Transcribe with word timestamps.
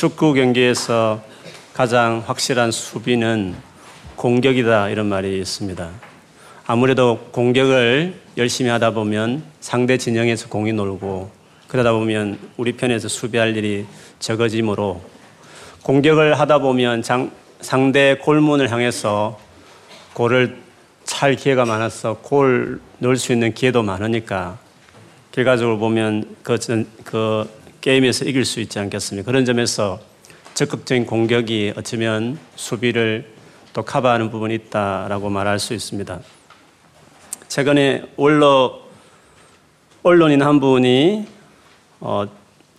축구 0.00 0.32
경기에서 0.32 1.22
가장 1.74 2.22
확실한 2.24 2.70
수비는 2.70 3.54
공격이다 4.16 4.88
이런 4.88 5.10
말이 5.10 5.38
있습니다. 5.38 5.90
아무래도 6.66 7.18
공격을 7.32 8.14
열심히 8.38 8.70
하다 8.70 8.92
보면 8.92 9.42
상대 9.60 9.98
진영에서 9.98 10.48
공이 10.48 10.72
놀고 10.72 11.30
그러다 11.68 11.92
보면 11.92 12.38
우리 12.56 12.72
편에서 12.78 13.08
수비할 13.08 13.54
일이 13.54 13.84
적어지므로 14.20 15.02
공격을 15.82 16.40
하다 16.40 16.60
보면 16.60 17.02
장, 17.02 17.30
상대 17.60 18.16
골문을 18.22 18.72
향해서 18.72 19.38
골을 20.14 20.56
찰 21.04 21.34
기회가 21.34 21.66
많아서 21.66 22.16
골 22.22 22.80
넣을 23.00 23.18
수 23.18 23.34
있는 23.34 23.52
기회도 23.52 23.82
많으니까 23.82 24.56
결과적으로 25.30 25.76
보면 25.76 26.36
그, 26.42 26.56
그 27.04 27.59
게임에서 27.80 28.26
이길 28.26 28.44
수 28.44 28.60
있지 28.60 28.78
않겠습니까? 28.78 29.26
그런 29.30 29.44
점에서 29.44 30.00
적극적인 30.54 31.06
공격이 31.06 31.74
어쩌면 31.76 32.38
수비를 32.56 33.26
또 33.72 33.82
커버하는 33.82 34.30
부분이 34.30 34.54
있다라고 34.54 35.30
말할 35.30 35.58
수 35.58 35.74
있습니다. 35.74 36.20
최근에 37.48 38.04
언론, 38.16 38.72
언론인 40.02 40.42
한 40.42 40.60
분이 40.60 41.26
어, 42.00 42.24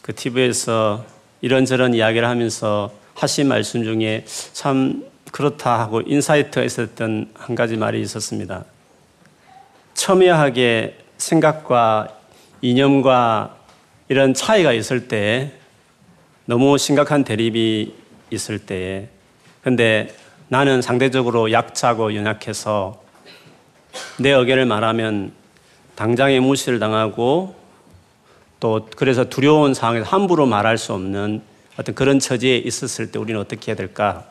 그 0.01 0.13
TV에서 0.13 1.05
이런저런 1.41 1.93
이야기를 1.93 2.27
하면서 2.27 2.91
하신 3.15 3.47
말씀 3.47 3.83
중에 3.83 4.25
참 4.53 5.05
그렇다 5.31 5.79
하고 5.79 6.01
insight가 6.01 6.63
있었던 6.63 7.31
한 7.33 7.55
가지 7.55 7.77
말이 7.77 8.01
있었습니다. 8.01 8.65
첨예하게 9.93 10.97
생각과 11.17 12.17
이념과 12.61 13.60
이런 14.11 14.33
차이가 14.33 14.73
있을 14.73 15.07
때 15.07 15.53
너무 16.43 16.77
심각한 16.77 17.23
대립이 17.23 17.93
있을 18.29 18.59
때에 18.59 19.07
근데 19.63 20.13
나는 20.49 20.81
상대적으로 20.81 21.53
약자고 21.53 22.13
연약해서 22.13 23.01
내 24.19 24.31
의견을 24.31 24.65
말하면 24.65 25.31
당장에 25.95 26.41
무시를 26.41 26.77
당하고 26.77 27.55
또 28.59 28.89
그래서 28.97 29.29
두려운 29.29 29.73
상황에서 29.73 30.05
함부로 30.05 30.45
말할 30.45 30.77
수 30.77 30.91
없는 30.91 31.41
어떤 31.77 31.95
그런 31.95 32.19
처지에 32.19 32.57
있었을 32.57 33.13
때 33.13 33.17
우리는 33.17 33.39
어떻게 33.39 33.71
해야 33.71 33.77
될까? 33.77 34.25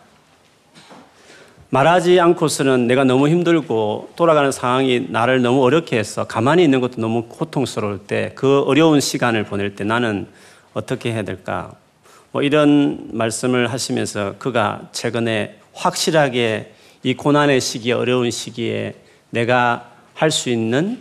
말하지 1.72 2.18
않고서는 2.18 2.88
내가 2.88 3.04
너무 3.04 3.28
힘들고 3.28 4.10
돌아가는 4.16 4.50
상황이 4.50 5.06
나를 5.08 5.40
너무 5.40 5.62
어렵게 5.62 5.96
해서 5.98 6.24
가만히 6.24 6.64
있는 6.64 6.80
것도 6.80 7.00
너무 7.00 7.26
고통스러울 7.28 7.98
때 8.06 8.32
그 8.34 8.62
어려운 8.62 9.00
시간을 9.00 9.44
보낼 9.44 9.76
때 9.76 9.84
나는 9.84 10.26
어떻게 10.74 11.12
해야 11.12 11.22
될까? 11.22 11.72
뭐 12.32 12.42
이런 12.42 13.08
말씀을 13.12 13.72
하시면서 13.72 14.34
그가 14.38 14.88
최근에 14.92 15.58
확실하게 15.72 16.72
이 17.04 17.14
고난의 17.14 17.60
시기에 17.60 17.92
어려운 17.92 18.30
시기에 18.30 18.94
내가 19.30 19.90
할 20.14 20.30
수 20.30 20.50
있는 20.50 20.98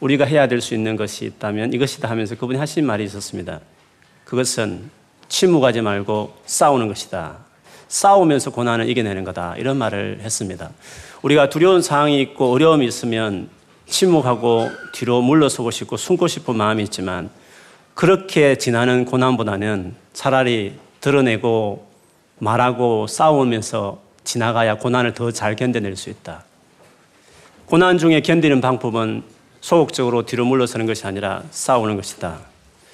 우리가 0.00 0.24
해야 0.24 0.48
될 0.48 0.60
수 0.60 0.74
있는 0.74 0.96
것이 0.96 1.24
있다면 1.24 1.72
이것이다 1.72 2.10
하면서 2.10 2.34
그분이 2.34 2.58
하신 2.58 2.84
말이 2.84 3.04
있었습니다. 3.04 3.60
그것은 4.24 4.90
침묵하지 5.28 5.82
말고 5.82 6.34
싸우는 6.46 6.88
것이다. 6.88 7.49
싸우면서 7.90 8.50
고난을 8.52 8.88
이겨내는 8.88 9.24
거다. 9.24 9.56
이런 9.58 9.76
말을 9.76 10.20
했습니다. 10.22 10.70
우리가 11.22 11.50
두려운 11.50 11.82
상황이 11.82 12.20
있고 12.22 12.52
어려움이 12.52 12.86
있으면 12.86 13.50
침묵하고 13.86 14.70
뒤로 14.92 15.20
물러서고 15.20 15.72
싶고 15.72 15.96
숨고 15.96 16.28
싶은 16.28 16.56
마음이 16.56 16.84
있지만 16.84 17.30
그렇게 17.94 18.56
지나는 18.56 19.04
고난보다는 19.04 19.96
차라리 20.12 20.74
드러내고 21.00 21.90
말하고 22.38 23.08
싸우면서 23.08 24.00
지나가야 24.22 24.78
고난을 24.78 25.14
더 25.14 25.32
잘 25.32 25.56
견뎌낼 25.56 25.96
수 25.96 26.10
있다. 26.10 26.44
고난 27.66 27.98
중에 27.98 28.20
견디는 28.20 28.60
방법은 28.60 29.24
소극적으로 29.60 30.24
뒤로 30.24 30.44
물러서는 30.44 30.86
것이 30.86 31.06
아니라 31.06 31.42
싸우는 31.50 31.96
것이다. 31.96 32.38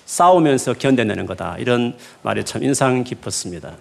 싸우면서 0.07 0.75
견뎌내는 0.75 1.27
거다. 1.27 1.57
이런 1.59 1.95
말이 2.23 2.43
참 2.45 2.63
인상 2.63 3.05
깊었습니다. 3.05 3.75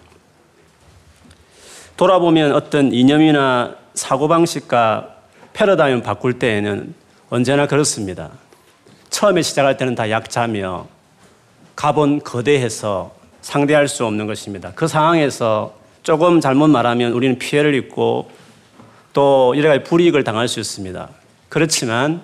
돌아보면 1.96 2.52
어떤 2.52 2.92
이념이나 2.92 3.74
사고방식과 3.94 5.14
패러다임을 5.54 6.02
바꿀 6.02 6.38
때에는 6.38 6.94
언제나 7.30 7.66
그렇습니다. 7.66 8.30
처음에 9.08 9.40
시작할 9.40 9.78
때는 9.78 9.94
다 9.94 10.10
약자며 10.10 10.86
가본 11.74 12.22
거대해서 12.22 13.14
상대할 13.40 13.88
수 13.88 14.04
없는 14.04 14.26
것입니다. 14.26 14.72
그 14.74 14.86
상황에서 14.86 15.74
조금 16.02 16.40
잘못 16.40 16.68
말하면 16.68 17.12
우리는 17.12 17.38
피해를 17.38 17.74
입고 17.74 18.30
또 19.12 19.54
여러 19.56 19.70
가지 19.70 19.82
불이익을 19.84 20.22
당할 20.22 20.48
수 20.48 20.60
있습니다. 20.60 21.08
그렇지만 21.48 22.20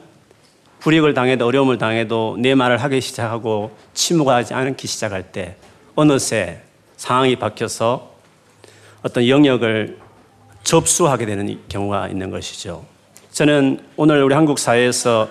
불이익을 0.81 1.15
당해도 1.15 1.47
어려움을 1.47 1.79
당해도 1.79 2.37
내 2.39 2.55
말을 2.55 2.77
하기 2.77 3.01
시작하고 3.01 3.75
침묵하지 3.95 4.53
않기 4.53 4.87
시작할 4.87 5.33
때 5.33 5.57
어느새 5.95 6.61
상황이 6.97 7.37
바뀌어서 7.37 8.12
어떤 9.03 9.27
영역을 9.27 9.99
접수하게 10.63 11.27
되는 11.27 11.59
경우가 11.69 12.09
있는 12.09 12.31
것이죠. 12.31 12.85
저는 13.33 13.81
오늘 13.97 14.23
우리 14.23 14.35
한국 14.35 14.59
사회에서 14.59 15.29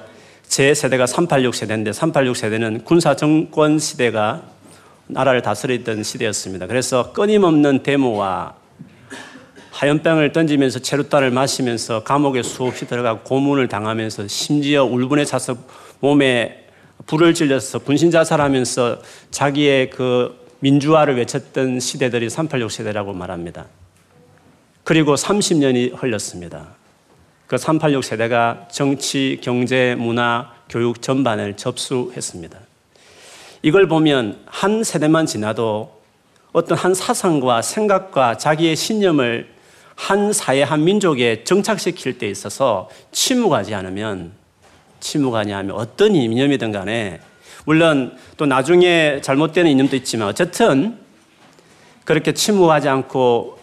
제 0.48 0.74
세대가 0.74 1.06
386 1.06 1.56
세대인데 1.56 1.94
386 1.94 2.36
세대는 2.36 2.84
군사 2.84 3.16
정권 3.16 3.80
시대가 3.80 4.42
나라를 5.08 5.42
다스리던 5.42 6.04
시대였습니다. 6.04 6.68
그래서 6.68 7.14
끊임없는 7.14 7.84
데모와 7.84 8.56
하얀병을 9.72 10.34
던지면서 10.34 10.80
체류탄을 10.80 11.32
마시면서 11.32 12.04
감옥에 12.04 12.44
수없이 12.44 12.86
들어가고 12.86 13.22
고문을 13.22 13.68
당하면서 13.68 14.28
심지어 14.28 14.84
울분에 14.84 15.24
차서 15.24 15.56
몸에 16.02 16.66
불을 17.08 17.34
질려서 17.34 17.80
분신 17.80 18.12
자살하면서 18.12 19.00
자기의 19.32 19.90
그 19.90 20.41
민주화를 20.62 21.18
외쳤던 21.18 21.80
시대들이 21.80 22.30
386 22.30 22.72
세대라고 22.72 23.14
말합니다. 23.14 23.66
그리고 24.84 25.16
30년이 25.16 26.02
흘렀습니다. 26.02 26.76
그 27.48 27.58
386 27.58 28.04
세대가 28.04 28.68
정치, 28.72 29.40
경제, 29.42 29.96
문화, 29.98 30.54
교육 30.70 31.02
전반을 31.02 31.58
접수했습니다. 31.58 32.58
이걸 33.64 33.88
보면 33.88 34.40
한 34.46 34.84
세대만 34.84 35.26
지나도 35.26 36.02
어떤 36.54 36.78
한 36.78 36.94
사상과 36.94 37.62
생각과 37.62 38.38
자기의 38.38 38.76
신념을 38.76 39.50
한 39.96 40.34
사회, 40.34 40.64
한 40.64 40.84
민족에 40.84 41.44
정착시킬 41.44 42.18
때 42.18 42.28
있어서 42.30 42.90
침묵하지 43.12 43.76
않으면, 43.76 44.32
침묵하냐 45.00 45.58
하면 45.58 45.76
어떤 45.76 46.16
이념이든 46.16 46.72
간에, 46.72 47.20
물론 47.66 48.18
또 48.38 48.46
나중에 48.46 49.22
잘못되는 49.22 49.70
이념도 49.72 49.96
있지만, 49.98 50.28
어쨌든 50.28 50.98
그렇게 52.04 52.34
침묵하지 52.34 52.90
않고 52.90 53.60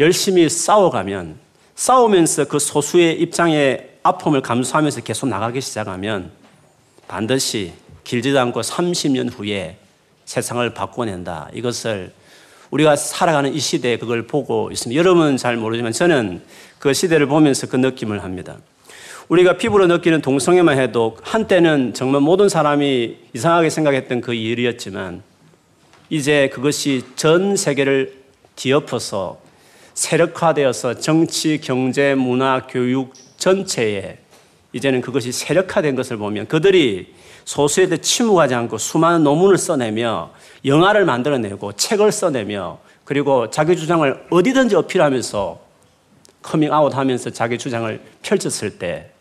열심히 0.00 0.48
싸워가면, 0.48 1.38
싸우면서 1.74 2.46
그 2.46 2.58
소수의 2.58 3.20
입장의 3.20 3.90
아픔을 4.02 4.42
감수하면서 4.42 5.02
계속 5.02 5.28
나가기 5.28 5.60
시작하면, 5.60 6.30
반드시 7.08 7.72
길지도 8.04 8.40
않고 8.40 8.62
30년 8.62 9.30
후에 9.32 9.76
세상을 10.24 10.68
바꿔낸다. 10.72 11.50
이것을 11.52 12.12
우리가 12.70 12.96
살아가는 12.96 13.52
이 13.52 13.58
시대에 13.60 13.98
그걸 13.98 14.26
보고 14.26 14.70
있습니다. 14.70 14.98
여러분은 14.98 15.36
잘 15.36 15.56
모르지만 15.56 15.92
저는 15.92 16.42
그 16.78 16.94
시대를 16.94 17.26
보면서 17.26 17.66
그 17.66 17.76
느낌을 17.76 18.24
합니다. 18.24 18.56
우리가 19.32 19.56
피부로 19.56 19.86
느끼는 19.86 20.20
동성애만 20.20 20.78
해도 20.78 21.16
한때는 21.22 21.94
정말 21.94 22.20
모든 22.20 22.50
사람이 22.50 23.16
이상하게 23.32 23.70
생각했던 23.70 24.20
그 24.20 24.34
일이었지만 24.34 25.22
이제 26.10 26.50
그것이 26.52 27.02
전 27.16 27.56
세계를 27.56 28.24
뒤엎어서 28.56 29.38
세력화되어서 29.94 30.98
정치, 30.98 31.58
경제, 31.62 32.14
문화, 32.14 32.66
교육 32.68 33.14
전체에 33.38 34.18
이제는 34.74 35.00
그것이 35.00 35.32
세력화된 35.32 35.96
것을 35.96 36.18
보면 36.18 36.46
그들이 36.46 37.14
소수에 37.46 37.86
대해 37.86 37.96
침묵하지 38.02 38.54
않고 38.54 38.76
수많은 38.76 39.24
논문을 39.24 39.56
써내며 39.56 40.30
영화를 40.66 41.06
만들어내고 41.06 41.72
책을 41.72 42.12
써내며 42.12 42.80
그리고 43.06 43.48
자기 43.48 43.78
주장을 43.78 44.26
어디든지 44.28 44.76
어필하면서 44.76 45.58
커밍아웃 46.42 46.94
하면서 46.94 47.30
자기 47.30 47.56
주장을 47.56 47.98
펼쳤을 48.20 48.78
때 48.78 49.11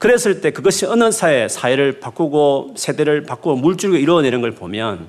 그랬을 0.00 0.40
때 0.40 0.50
그것이 0.50 0.86
어느 0.86 1.12
사회, 1.12 1.46
사회를 1.46 2.00
바꾸고 2.00 2.74
세대를 2.78 3.24
바꾸고 3.24 3.56
물줄기 3.56 4.00
이루어내는 4.00 4.40
걸 4.40 4.52
보면 4.52 5.08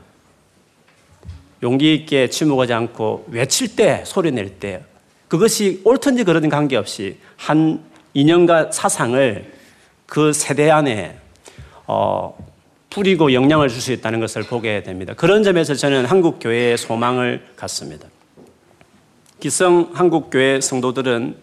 용기 1.64 1.96
있게 1.96 2.30
침묵하지 2.30 2.74
않고 2.74 3.28
외칠 3.30 3.78
때, 3.78 4.04
소리 4.06 4.32
낼 4.32 4.60
때, 4.60 4.84
그것이 5.30 5.80
옳든지 5.86 6.26
그러든 6.26 6.50
관계없이 6.50 7.18
한 7.38 7.82
이념과 8.14 8.74
사상을 8.74 9.54
그 10.08 10.34
세대 10.34 10.70
안에 10.70 11.18
어, 11.88 12.38
뿌리고 12.90 13.32
영향을 13.32 13.70
줄 13.70 13.80
수 13.80 13.94
있다는 13.94 14.20
것을 14.20 14.44
보게 14.44 14.84
됩니다. 14.84 15.14
그런 15.14 15.42
점에서 15.44 15.74
저는 15.74 16.04
한국 16.06 16.40
교회의 16.42 16.78
소망을 16.78 17.48
갖습니다. 17.56 18.10
기성 19.40 19.92
한국 19.94 20.30
교회 20.30 20.60
성도들은 20.60 21.38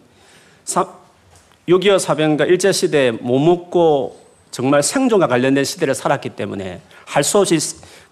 6.25 1.69 1.99
사병과 1.99 2.45
일제시대에 2.45 3.11
못 3.11 3.39
먹고 3.39 4.19
정말 4.49 4.81
생존과 4.81 5.27
관련된 5.27 5.63
시대를 5.63 5.93
살았기 5.93 6.29
때문에 6.31 6.81
할 7.05 7.23
수 7.23 7.37
없이 7.37 7.57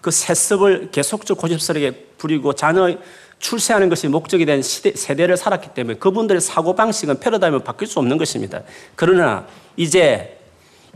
그 0.00 0.12
세습을 0.12 0.90
계속적으로 0.92 1.40
고집스럽게 1.40 1.90
부리고 2.18 2.52
자녀 2.52 2.96
출세하는 3.40 3.88
것이 3.88 4.08
목적이 4.08 4.46
된 4.46 4.62
시대, 4.62 4.92
세대를 4.92 5.36
살았기 5.36 5.70
때문에 5.74 5.98
그분들의 5.98 6.40
사고방식은 6.40 7.20
패러다임을 7.20 7.60
바뀔 7.60 7.88
수 7.88 7.98
없는 7.98 8.16
것입니다. 8.16 8.62
그러나 8.94 9.46
이제 9.76 10.38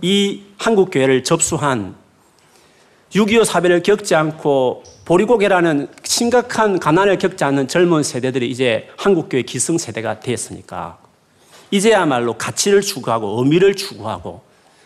이 0.00 0.42
한국교회를 0.58 1.24
접수한 1.24 1.96
6.25 3.12 3.44
사변을 3.44 3.82
겪지 3.82 4.14
않고 4.14 4.84
보리고개라는 5.04 5.88
심각한 6.04 6.78
가난을 6.78 7.18
겪지 7.18 7.44
않는 7.44 7.68
젊은 7.68 8.02
세대들이 8.02 8.48
이제 8.48 8.88
한국교회 8.96 9.42
기성세대가 9.42 10.20
되었으니까 10.20 11.01
이제야말로 11.72 12.34
가치를 12.34 12.82
추구하고 12.82 13.42
의미를 13.42 13.74
추구하고 13.74 14.42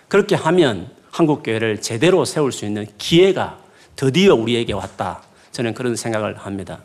그렇게 0.09 0.35
하면 0.37 0.89
한국교회를 1.11 1.83
제대로 1.83 2.25
세울 2.25 2.53
수 2.53 2.65
있는 2.65 2.87
기회가 2.97 3.59
드디어 3.97 4.35
우리에게 4.35 4.73
왔다. 4.73 5.23
저는 5.53 5.75
그런 5.75 5.97
생각을 5.97 6.37
합니다. 6.39 6.81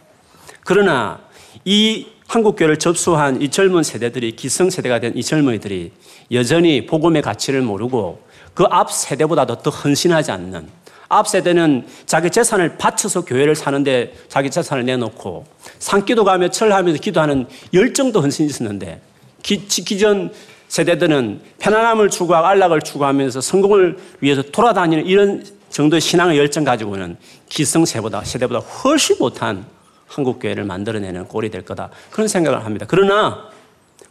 그러나 0.66 1.20
이 1.66 2.08
한국교회를 2.28 2.80
접수한 2.80 3.42
이 3.42 3.50
젊은 3.50 3.84
세대들이 3.84 4.36
기성세대가 4.38 5.00
된 5.00 5.14
이 5.16 5.22
젊은이들이 5.24 5.92
여전히 6.32 6.86
복음의 6.86 7.22
가치를 7.22 7.62
모르고 7.62 8.24
그 8.54 8.66
앞 8.72 8.92
세대보다도 8.92 9.58
더 9.58 9.70
헌신하지 9.70 10.32
않는 10.32 10.68
앞 11.10 11.28
세대는 11.28 11.86
자기 12.06 12.30
재산을 12.30 12.78
바쳐서 12.78 13.26
교회를 13.26 13.56
사는데 13.56 14.14
자기 14.30 14.50
재산을 14.50 14.86
내놓고 14.86 15.46
산기도 15.80 16.24
가며 16.24 16.48
철하면서 16.48 17.02
기도하는 17.02 17.48
열정도 17.74 18.22
헌신이 18.22 18.48
있었는데 18.50 19.02
기, 19.42 19.66
기전 19.66 20.32
세대들은 20.68 21.42
편안함을 21.60 22.10
추구하고 22.10 22.48
안락을 22.48 22.82
추구하면서 22.82 23.42
성공을 23.42 23.98
위해서 24.22 24.42
돌아다니는 24.42 25.06
이런 25.06 25.44
정도의 25.70 26.00
신앙의 26.02 26.38
열정 26.38 26.64
가지고는 26.64 27.18
기성세보다 27.50 28.24
세대보다 28.24 28.60
훨씬 28.60 29.18
못한 29.20 29.66
한국 30.08 30.40
교회를 30.40 30.64
만들어내는 30.66 31.28
꼴이 31.28 31.50
될 31.50 31.64
거다. 31.64 31.90
그런 32.10 32.28
생각을 32.28 32.66
합니다. 32.66 32.86
그러나 32.88 33.50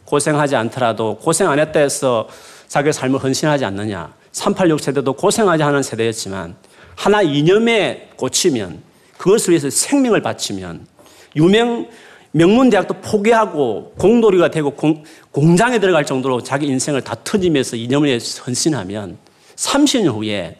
고생하지 0.05 0.55
않더라도 0.55 1.17
고생 1.17 1.49
안 1.49 1.59
했다 1.59 1.79
해서 1.79 2.27
자기의 2.67 2.93
삶을 2.93 3.23
헌신하지 3.23 3.65
않느냐. 3.65 4.13
386 4.31 4.79
세대도 4.79 5.13
고생하지 5.13 5.63
않은 5.63 5.83
세대였지만 5.83 6.55
하나 6.95 7.21
이념에 7.21 8.09
꽂히면 8.15 8.81
그것을 9.17 9.51
위해서 9.51 9.69
생명을 9.69 10.21
바치면 10.21 10.87
유명 11.35 11.87
명문대학도 12.31 12.95
포기하고 13.01 13.93
공돌이가 13.97 14.49
되고 14.49 14.71
공, 14.71 15.03
공장에 15.31 15.79
들어갈 15.79 16.05
정도로 16.05 16.41
자기 16.41 16.67
인생을 16.67 17.01
다 17.01 17.15
터지면서 17.23 17.75
위해서 17.75 18.43
헌신하면 18.43 19.17
30년 19.55 20.13
후에 20.13 20.57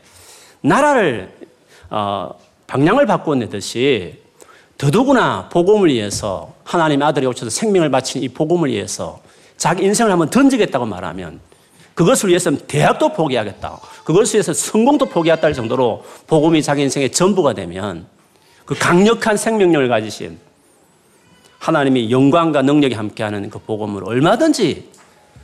나라를 0.61 1.31
어, 1.89 2.35
방향을 2.67 3.05
바꿔내듯이 3.05 4.19
더더구나 4.77 5.49
복음을 5.49 5.89
위해서 5.89 6.53
하나님의 6.63 7.07
아들이 7.07 7.25
오셔서 7.25 7.49
생명을 7.49 7.91
바친 7.91 8.23
이 8.23 8.29
복음을 8.29 8.69
위해서 8.69 9.21
자기 9.57 9.83
인생을 9.83 10.11
한번 10.11 10.29
던지겠다고 10.29 10.85
말하면 10.85 11.39
그것을 11.93 12.29
위해서는 12.29 12.59
대학도 12.67 13.13
포기하겠다. 13.13 13.79
그것을 14.05 14.35
위해서 14.35 14.53
성공도 14.53 15.05
포기했다 15.07 15.45
할 15.45 15.53
정도로 15.53 16.03
복음이 16.27 16.63
자기 16.63 16.81
인생의 16.81 17.11
전부가 17.11 17.53
되면 17.53 18.07
그 18.65 18.73
강력한 18.73 19.37
생명력을 19.37 19.87
가지신 19.87 20.39
하나님의 21.61 22.09
영광과 22.09 22.63
능력이 22.63 22.95
함께하는 22.95 23.51
그 23.51 23.59
복음을 23.59 24.03
얼마든지 24.03 24.89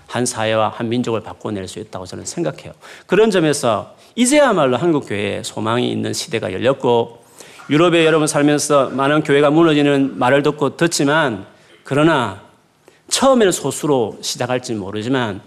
한 0.07 0.25
사회와 0.25 0.69
한 0.69 0.89
민족을 0.89 1.21
바꿔낼 1.21 1.67
수 1.67 1.79
있다고 1.79 2.07
저는 2.07 2.25
생각해요. 2.25 2.73
그런 3.05 3.29
점에서 3.29 3.95
이제야말로 4.15 4.77
한국 4.77 5.07
교회에 5.07 5.43
소망이 5.43 5.91
있는 5.91 6.13
시대가 6.13 6.51
열렸고 6.51 7.23
유럽에 7.69 8.03
여러분 8.05 8.25
살면서 8.25 8.89
많은 8.89 9.21
교회가 9.23 9.51
무너지는 9.51 10.17
말을 10.17 10.41
듣고 10.41 10.75
듣지만 10.75 11.45
그러나 11.83 12.41
처음에는 13.09 13.51
소수로 13.51 14.17
시작할지 14.21 14.73
모르지만 14.73 15.41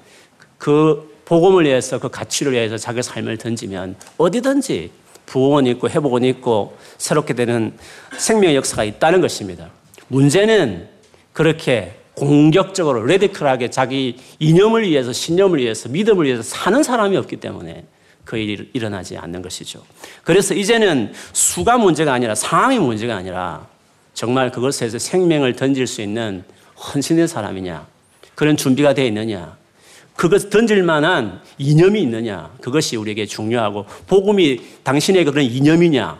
그 0.57 1.11
복음을 1.25 1.65
위해서 1.65 1.99
그 1.99 2.11
가치를 2.11 2.53
위해서 2.53 2.77
자기 2.77 3.03
삶을 3.03 3.39
던지면 3.39 3.97
어디든지 4.19 4.93
부흥은 5.27 5.67
있고 5.67 5.89
회복은 5.89 6.23
있고 6.25 6.77
새롭게 6.99 7.35
되는 7.35 7.77
생명의 8.17 8.55
역사가 8.57 8.85
있다는 8.85 9.21
것입니다. 9.21 9.71
문제는 10.11 10.89
그렇게 11.33 11.95
공격적으로 12.15 13.05
레디컬하게 13.07 13.71
자기 13.71 14.17
이념을 14.41 14.83
위해서 14.89 15.13
신념을 15.13 15.61
위해서 15.61 15.89
믿음을 15.89 16.27
위해서 16.27 16.43
사는 16.43 16.83
사람이 16.83 17.17
없기 17.17 17.37
때문에 17.37 17.85
그 18.25 18.37
일이 18.37 18.69
일어나지 18.75 19.17
않는 19.17 19.41
것이죠. 19.41 19.83
그래서 20.23 20.55
이제는 20.55 21.13
수가 21.33 21.79
문제가 21.79 22.13
아니라 22.13 22.35
상황이 22.35 22.79
문제가 22.79 23.17
아니라 23.17 23.67
정말 24.13 24.51
그것에 24.51 24.89
서 24.89 24.99
생명을 24.99 25.57
던질 25.57 25.87
수 25.87 26.03
있는 26.03 26.45
헌신의 26.77 27.29
사람이냐, 27.29 27.87
그런 28.35 28.57
준비가 28.57 28.93
되어 28.93 29.07
있느냐, 29.07 29.57
그것 30.17 30.51
던질 30.51 30.83
만한 30.83 31.41
이념이 31.59 32.03
있느냐, 32.03 32.51
그것이 32.61 32.97
우리에게 32.97 33.27
중요하고, 33.27 33.87
복음이 34.07 34.61
당신의 34.83 35.25
그런 35.25 35.45
이념이냐, 35.45 36.19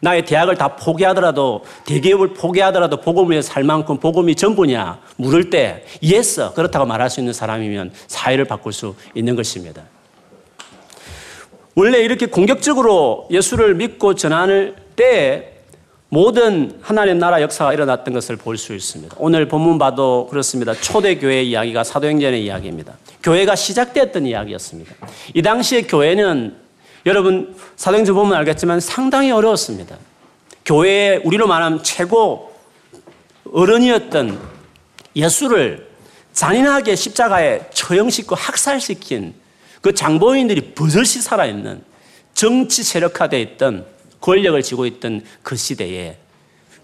나의 0.00 0.24
대학을 0.24 0.56
다 0.56 0.76
포기하더라도, 0.76 1.64
대기업을 1.86 2.34
포기하더라도 2.34 3.00
복음을 3.00 3.32
위해 3.32 3.42
살 3.42 3.64
만큼 3.64 3.98
복음이 3.98 4.34
전부냐, 4.36 5.00
물을 5.16 5.50
때, 5.50 5.84
yes, 6.02 6.50
그렇다고 6.54 6.86
말할 6.86 7.10
수 7.10 7.20
있는 7.20 7.32
사람이면 7.32 7.92
사회를 8.06 8.44
바꿀 8.44 8.72
수 8.72 8.94
있는 9.14 9.34
것입니다. 9.34 9.82
원래 11.74 11.98
이렇게 11.98 12.26
공격적으로 12.26 13.28
예수를 13.30 13.74
믿고 13.74 14.14
전하는 14.14 14.74
때에 14.96 15.52
모든 16.08 16.78
하나님 16.80 17.18
나라 17.18 17.42
역사가 17.42 17.72
일어났던 17.72 18.14
것을 18.14 18.36
볼 18.36 18.56
수 18.56 18.74
있습니다. 18.74 19.14
오늘 19.18 19.46
본문 19.46 19.78
봐도 19.78 20.26
그렇습니다. 20.30 20.74
초대교회 20.74 21.42
이야기가 21.42 21.84
사도행전의 21.84 22.44
이야기입니다. 22.44 22.94
교회가 23.22 23.54
시작됐던 23.54 24.26
이야기였습니다. 24.26 24.94
이 25.34 25.42
당시에 25.42 25.82
교회는 25.82 26.56
여러분 27.06 27.54
사도행전 27.76 28.14
보면 28.14 28.36
알겠지만 28.38 28.80
상당히 28.80 29.30
어려웠습니다. 29.30 29.96
교회의 30.64 31.22
우리로 31.24 31.46
말하면 31.46 31.82
최고 31.82 32.52
어른이었던 33.52 34.38
예수를 35.16 35.88
잔인하게 36.32 36.94
십자가에 36.94 37.62
처형시키고 37.72 38.34
학살시킨 38.34 39.34
그 39.80 39.94
장보인들이 39.94 40.74
버젓이 40.74 41.20
살아있는 41.20 41.82
정치 42.34 42.82
세력화되어 42.82 43.40
있던 43.40 43.86
권력을 44.20 44.60
쥐고 44.62 44.86
있던 44.86 45.22
그 45.42 45.56
시대에 45.56 46.18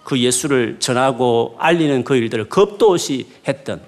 그 0.04 0.18
예수를 0.18 0.76
전하고 0.78 1.56
알리는 1.58 2.04
그 2.04 2.16
일들을 2.16 2.48
겁도 2.48 2.92
없이 2.92 3.26
했던 3.46 3.82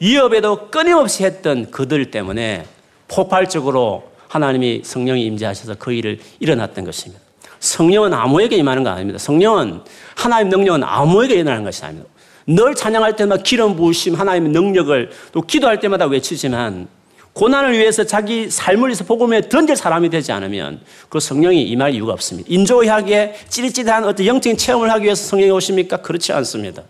위협에도 0.00 0.70
끊임없이 0.70 1.24
했던 1.24 1.70
그들 1.70 2.10
때문에 2.10 2.66
폭발적으로 3.08 4.10
하나님이 4.28 4.82
성령이 4.84 5.24
임재하셔서 5.26 5.76
그 5.78 5.92
일을 5.92 6.18
일어났던 6.40 6.84
것입니다. 6.84 7.22
성령은 7.60 8.12
아무에게 8.12 8.56
임하는 8.56 8.84
거 8.84 8.90
아닙니다. 8.90 9.18
성령은 9.18 9.80
하나님 10.14 10.48
능력은 10.48 10.84
아무에게 10.84 11.34
일어나는 11.34 11.64
것이 11.64 11.84
아닙니다. 11.84 12.08
늘 12.46 12.74
찬양할 12.74 13.16
때마다 13.16 13.42
기름 13.42 13.76
부으심 13.76 14.14
하나님의 14.14 14.50
능력을 14.52 15.10
또 15.32 15.42
기도할 15.42 15.80
때마다 15.80 16.06
외치지만 16.06 16.88
고난을 17.32 17.72
위해서 17.72 18.04
자기 18.04 18.48
삶을 18.48 18.88
위해서 18.88 19.04
복음에 19.04 19.42
던질 19.48 19.76
사람이 19.76 20.08
되지 20.08 20.32
않으면 20.32 20.80
그 21.10 21.20
성령이 21.20 21.64
임할 21.64 21.92
이유가 21.92 22.12
없습니다. 22.14 22.46
인조하게 22.50 23.34
찌릿찌릿한 23.48 24.04
어떤 24.04 24.24
영적인 24.24 24.56
체험을 24.56 24.90
하기 24.92 25.04
위해서 25.04 25.22
성령이 25.28 25.50
오십니까? 25.50 25.98
그렇지 25.98 26.32
않습니다. 26.32 26.82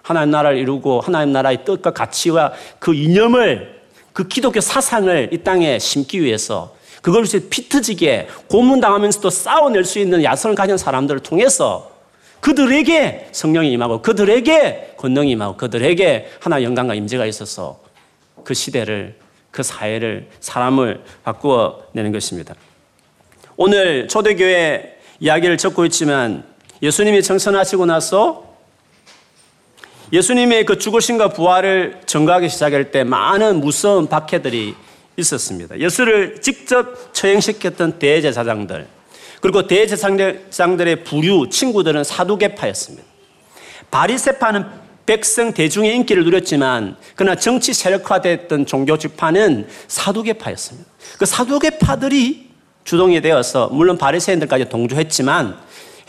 하나님 0.00 0.30
나라를 0.30 0.58
이루고 0.58 1.00
하나님 1.00 1.32
나라의 1.32 1.64
뜻과 1.64 1.90
가치와 1.90 2.52
그 2.78 2.94
이념을 2.94 3.75
그 4.16 4.26
기독교 4.28 4.62
사상을 4.62 5.28
이 5.30 5.38
땅에 5.44 5.78
심기 5.78 6.22
위해서 6.22 6.74
그걸 7.02 7.24
피터지게 7.24 8.28
고문당하면서도 8.48 9.28
싸워낼 9.28 9.84
수 9.84 9.98
있는 9.98 10.24
야성을 10.24 10.56
가진 10.56 10.78
사람들을 10.78 11.20
통해서 11.20 11.92
그들에게 12.40 13.28
성령이 13.32 13.70
임하고 13.72 14.00
그들에게 14.00 14.94
권능이 14.96 15.32
임하고 15.32 15.58
그들에게 15.58 16.30
하나 16.40 16.62
영광과 16.62 16.94
임재가 16.94 17.26
있어서 17.26 17.78
그 18.42 18.54
시대를 18.54 19.16
그 19.50 19.62
사회를 19.62 20.30
사람을 20.40 21.04
바꾸어 21.22 21.82
내는 21.92 22.10
것입니다. 22.10 22.54
오늘 23.58 24.08
초대교회 24.08 24.96
이야기를 25.20 25.58
적고 25.58 25.84
있지만 25.84 26.42
예수님이 26.80 27.22
정선하시고 27.22 27.84
나서 27.84 28.45
예수님의 30.12 30.66
그 30.66 30.78
죽으심과 30.78 31.30
부활을 31.30 32.00
전가하기 32.06 32.48
시작할 32.48 32.90
때 32.90 33.04
많은 33.04 33.60
무서운 33.60 34.06
박해들이 34.06 34.74
있었습니다. 35.16 35.78
예수를 35.80 36.40
직접 36.40 37.12
처형시켰던 37.12 37.98
대제사장들, 37.98 38.86
그리고 39.40 39.66
대제사장들의 39.66 41.04
부류 41.04 41.48
친구들은 41.50 42.04
사두개파였습니다. 42.04 43.04
바리세파는 43.90 44.64
백성 45.06 45.52
대중의 45.52 45.94
인기를 45.94 46.24
누렸지만 46.24 46.96
그러나 47.14 47.36
정치 47.36 47.72
세력화됐던 47.72 48.66
종교 48.66 48.98
지파는 48.98 49.68
사두개파였습니다. 49.86 50.90
그 51.18 51.26
사두개파들이 51.26 52.50
주동이 52.84 53.20
되어서 53.20 53.68
물론 53.68 53.98
바리새인들까지 53.98 54.68
동조했지만 54.68 55.58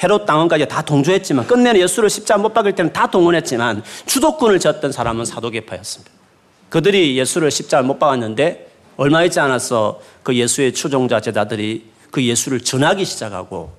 헤롯 0.01 0.25
당원까지 0.25 0.67
다 0.67 0.81
동조했지만 0.81 1.47
끝내는 1.47 1.81
예수를 1.81 2.09
십자가 2.09 2.41
못 2.41 2.53
박을 2.53 2.73
때는 2.73 2.93
다 2.93 3.07
동원했지만 3.07 3.83
주도권을 4.05 4.59
졌던 4.59 4.91
사람은 4.91 5.25
사도계파였습니다. 5.25 6.11
그들이 6.69 7.17
예수를 7.17 7.49
십자가 7.49 7.83
못 7.83 7.97
박았는데 7.97 8.69
얼마 8.97 9.23
있지 9.23 9.39
않아서 9.39 10.01
그 10.23 10.35
예수의 10.35 10.73
추종자 10.73 11.19
제자들이 11.21 11.85
그 12.11 12.23
예수를 12.23 12.61
전하기 12.61 13.05
시작하고 13.05 13.71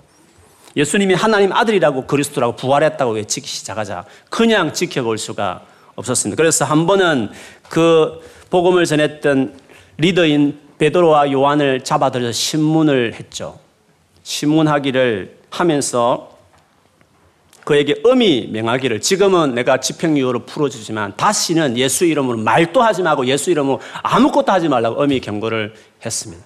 예수님이 0.77 1.15
하나님 1.15 1.53
아들이라고 1.53 2.07
그리스도라고 2.07 2.57
부활했다고 2.57 3.13
외치기 3.13 3.47
시작하자 3.47 4.05
그냥 4.29 4.73
지켜볼 4.73 5.19
수가 5.19 5.63
없었습니다. 5.97 6.37
그래서 6.37 6.65
한 6.65 6.87
번은 6.87 7.31
그 7.69 8.21
복음을 8.51 8.85
전했던 8.87 9.59
리더인 9.97 10.59
베드로와 10.79 11.33
요한을 11.33 11.83
잡아들여서 11.83 12.33
신문을 12.33 13.15
했죠. 13.15 13.59
신문하기를 14.23 15.38
하면서 15.51 16.39
그에게 17.65 18.01
음이 18.07 18.49
명하기를 18.51 19.03
지금은 19.03 19.55
내가 19.55 19.79
집행유예로 19.79 20.47
풀어주지만 20.47 21.19
다시는 21.19 21.77
예수 21.77 22.07
이름으로 22.07 22.39
말도 22.39 22.81
하지 22.81 23.03
말고 23.03 23.27
예수 23.27 23.51
이름으로 23.51 23.81
아무것도 24.03 24.51
하지 24.51 24.69
말라고 24.69 25.03
음이 25.03 25.21
경고를 25.21 25.75
했습니다. 26.05 26.43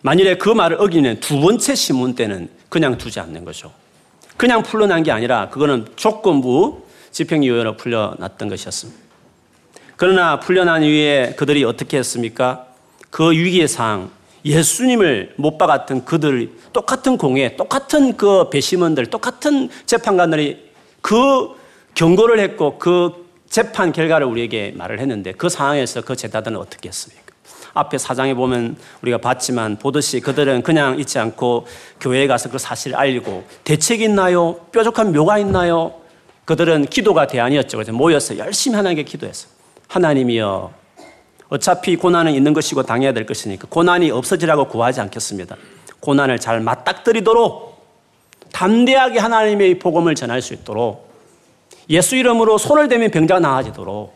만일에 0.00 0.38
그 0.38 0.48
말을 0.48 0.80
어기는 0.80 1.20
두 1.20 1.38
번째 1.40 1.74
신문 1.74 2.14
때는 2.14 2.48
그냥 2.70 2.96
두지 2.96 3.20
않는 3.20 3.44
거죠. 3.44 3.72
그냥 4.36 4.62
풀려난 4.62 5.02
게 5.02 5.12
아니라 5.12 5.50
그거는 5.50 5.86
조건부 5.96 6.86
집행유예로 7.10 7.76
풀려났던 7.76 8.48
것이었습니다. 8.48 9.00
그러나 9.96 10.40
풀려난 10.40 10.82
이후에 10.82 11.34
그들이 11.36 11.62
어떻게 11.64 11.98
했습니까? 11.98 12.66
그 13.10 13.30
위기의 13.30 13.68
상 13.68 14.10
예수님을 14.44 15.34
못 15.36 15.56
박았던 15.58 16.04
그들 16.04 16.52
똑같은 16.72 17.16
공회, 17.16 17.56
똑같은 17.56 18.16
그 18.16 18.50
배심원들, 18.50 19.06
똑같은 19.06 19.70
재판관들이 19.86 20.70
그 21.00 21.54
경고를 21.94 22.38
했고 22.40 22.78
그 22.78 23.24
재판 23.48 23.92
결과를 23.92 24.26
우리에게 24.26 24.74
말을 24.76 25.00
했는데 25.00 25.32
그 25.32 25.48
상황에서 25.48 26.02
그 26.02 26.16
제자들은 26.16 26.56
어떻게 26.56 26.88
했습니까? 26.88 27.22
앞에 27.72 27.98
사장에 27.98 28.34
보면 28.34 28.76
우리가 29.02 29.18
봤지만 29.18 29.78
보듯이 29.78 30.20
그들은 30.20 30.62
그냥 30.62 30.98
있지 30.98 31.18
않고 31.18 31.66
교회에 32.00 32.26
가서 32.26 32.50
그 32.50 32.58
사실을 32.58 32.96
알리고 32.96 33.44
대책이 33.64 34.04
있나요? 34.04 34.56
뾰족한 34.72 35.12
묘가 35.12 35.38
있나요? 35.38 35.94
그들은 36.44 36.86
기도가 36.86 37.26
대안이었죠. 37.26 37.76
그래서 37.76 37.92
모여서 37.92 38.36
열심히 38.38 38.76
하나님께 38.76 39.02
기도했어. 39.04 39.48
하나님이여 39.88 40.83
어차피 41.48 41.96
고난은 41.96 42.32
있는 42.32 42.52
것이고 42.52 42.82
당해야 42.82 43.12
될 43.12 43.26
것이니까 43.26 43.68
고난이 43.68 44.10
없어지라고 44.10 44.68
구하지 44.68 45.00
않겠습니다. 45.00 45.56
고난을 46.00 46.38
잘 46.38 46.60
맞닥뜨리도록 46.60 47.74
담대하게 48.52 49.18
하나님의 49.18 49.78
복음을 49.78 50.14
전할 50.14 50.42
수 50.42 50.54
있도록 50.54 51.12
예수 51.90 52.16
이름으로 52.16 52.58
손을 52.58 52.88
대면 52.88 53.10
병자가 53.10 53.40
나아지도록 53.40 54.14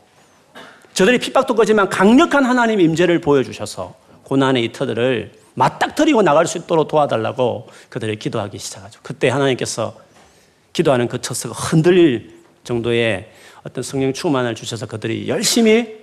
저들이 0.95 1.19
핍박도 1.19 1.55
거지만 1.55 1.89
강력한 1.89 2.45
하나님의 2.45 2.85
임재를 2.87 3.21
보여주셔서 3.21 3.95
고난의 4.25 4.65
이 4.65 4.73
터들을 4.73 5.33
맞닥뜨리고 5.55 6.23
나갈 6.23 6.47
수 6.47 6.59
있도록 6.59 6.89
도와달라고 6.89 7.69
그들을 7.89 8.17
기도하기 8.17 8.59
시작하죠. 8.59 9.01
그때 9.03 9.29
하나님께서 9.29 9.95
기도하는 10.73 11.09
그 11.09 11.21
처스가 11.21 11.55
흔들릴 11.55 12.39
정도의 12.65 13.31
어떤 13.65 13.83
성령 13.83 14.13
충만을 14.13 14.55
주셔서 14.55 14.87
그들이 14.87 15.29
열심히 15.29 15.99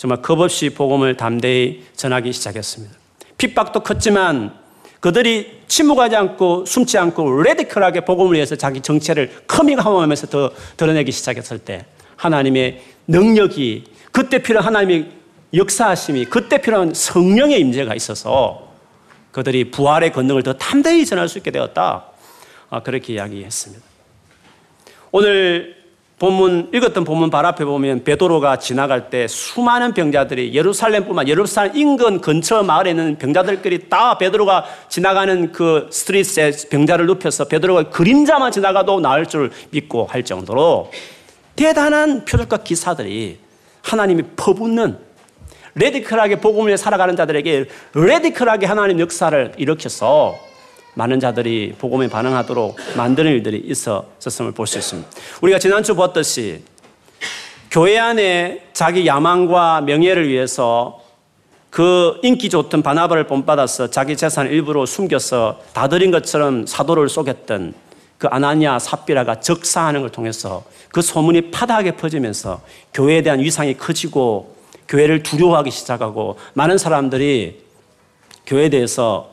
정말 0.00 0.22
겁없이 0.22 0.70
복음을 0.70 1.14
담대히 1.14 1.84
전하기 1.94 2.32
시작했습니다. 2.32 2.94
핍박도 3.36 3.80
컸지만 3.80 4.58
그들이 4.98 5.60
침묵하지 5.68 6.16
않고 6.16 6.64
숨지 6.64 6.96
않고 6.96 7.42
레디컬하게 7.42 8.06
복음을 8.06 8.32
위해서 8.32 8.56
자기 8.56 8.80
정체를 8.80 9.30
커밍하면서 9.46 10.26
더 10.28 10.52
드러내기 10.78 11.12
시작했을 11.12 11.58
때 11.58 11.84
하나님의 12.16 12.82
능력이 13.08 13.84
그때 14.10 14.38
필요한 14.38 14.68
하나님의 14.68 15.10
역사하심이 15.52 16.24
그때 16.24 16.62
필요한 16.62 16.94
성령의 16.94 17.60
임재가 17.60 17.94
있어서 17.94 18.72
그들이 19.32 19.70
부활의 19.70 20.14
권능을 20.14 20.42
더 20.44 20.54
담대히 20.54 21.04
전할 21.04 21.28
수 21.28 21.36
있게 21.36 21.50
되었다. 21.50 22.06
아, 22.70 22.82
그렇게 22.82 23.12
이야기했습니다. 23.12 23.84
오늘 25.12 25.79
본문 26.20 26.68
읽었던 26.74 27.04
본문 27.04 27.30
발 27.30 27.46
앞에 27.46 27.64
보면 27.64 28.04
베드로가 28.04 28.58
지나갈 28.58 29.08
때 29.08 29.26
수많은 29.26 29.94
병자들이 29.94 30.52
예루살렘뿐만 30.52 31.26
예루살렘 31.28 31.74
인근 31.74 32.20
근처 32.20 32.62
마을에 32.62 32.90
있는 32.90 33.16
병자들끼리 33.16 33.88
다 33.88 34.18
베드로가 34.18 34.66
지나가는 34.90 35.50
그 35.50 35.88
스트리트에 35.90 36.52
병자를 36.70 37.06
눕혀서 37.06 37.46
베드로가 37.46 37.84
그림자만 37.84 38.52
지나가도 38.52 39.00
나을 39.00 39.24
줄 39.24 39.50
믿고 39.70 40.04
할 40.04 40.22
정도로 40.22 40.90
대단한 41.56 42.26
표적과 42.26 42.58
기사들이 42.58 43.38
하나님이 43.82 44.24
퍼붓는 44.36 44.98
레디컬하게 45.74 46.36
복음을 46.36 46.76
살아가는 46.76 47.16
자들에게 47.16 47.64
레디컬하게 47.94 48.66
하나님 48.66 49.00
역사를 49.00 49.54
일으켜서 49.56 50.49
많은 50.94 51.20
자들이 51.20 51.74
복음에 51.78 52.08
반응하도록 52.08 52.76
만드는 52.96 53.30
일들이 53.32 53.62
있었음을 53.64 54.52
볼 54.52 54.66
수 54.66 54.78
있습니다. 54.78 55.08
우리가 55.40 55.58
지난주 55.58 55.94
봤듯이 55.94 56.62
교회 57.70 57.98
안에 57.98 58.68
자기 58.72 59.06
야망과 59.06 59.82
명예를 59.82 60.28
위해서 60.28 61.00
그 61.70 62.18
인기 62.24 62.50
좋던 62.50 62.82
바나바를 62.82 63.28
본받아서 63.28 63.90
자기 63.90 64.16
재산 64.16 64.48
일부로 64.48 64.86
숨겨서 64.86 65.60
다 65.72 65.86
드린 65.88 66.10
것처럼 66.10 66.66
사도를 66.66 67.08
쏘겠던 67.08 67.74
그 68.18 68.26
아나니아 68.26 68.80
삽비라가 68.80 69.38
적사하는 69.40 70.00
걸 70.00 70.10
통해서 70.10 70.64
그 70.90 71.00
소문이 71.00 71.52
파다하게 71.52 71.92
퍼지면서 71.92 72.60
교회에 72.92 73.22
대한 73.22 73.38
위상이 73.38 73.74
커지고 73.76 74.56
교회를 74.88 75.22
두려워하기 75.22 75.70
시작하고 75.70 76.36
많은 76.54 76.76
사람들이 76.76 77.60
교회에 78.46 78.68
대해서 78.68 79.30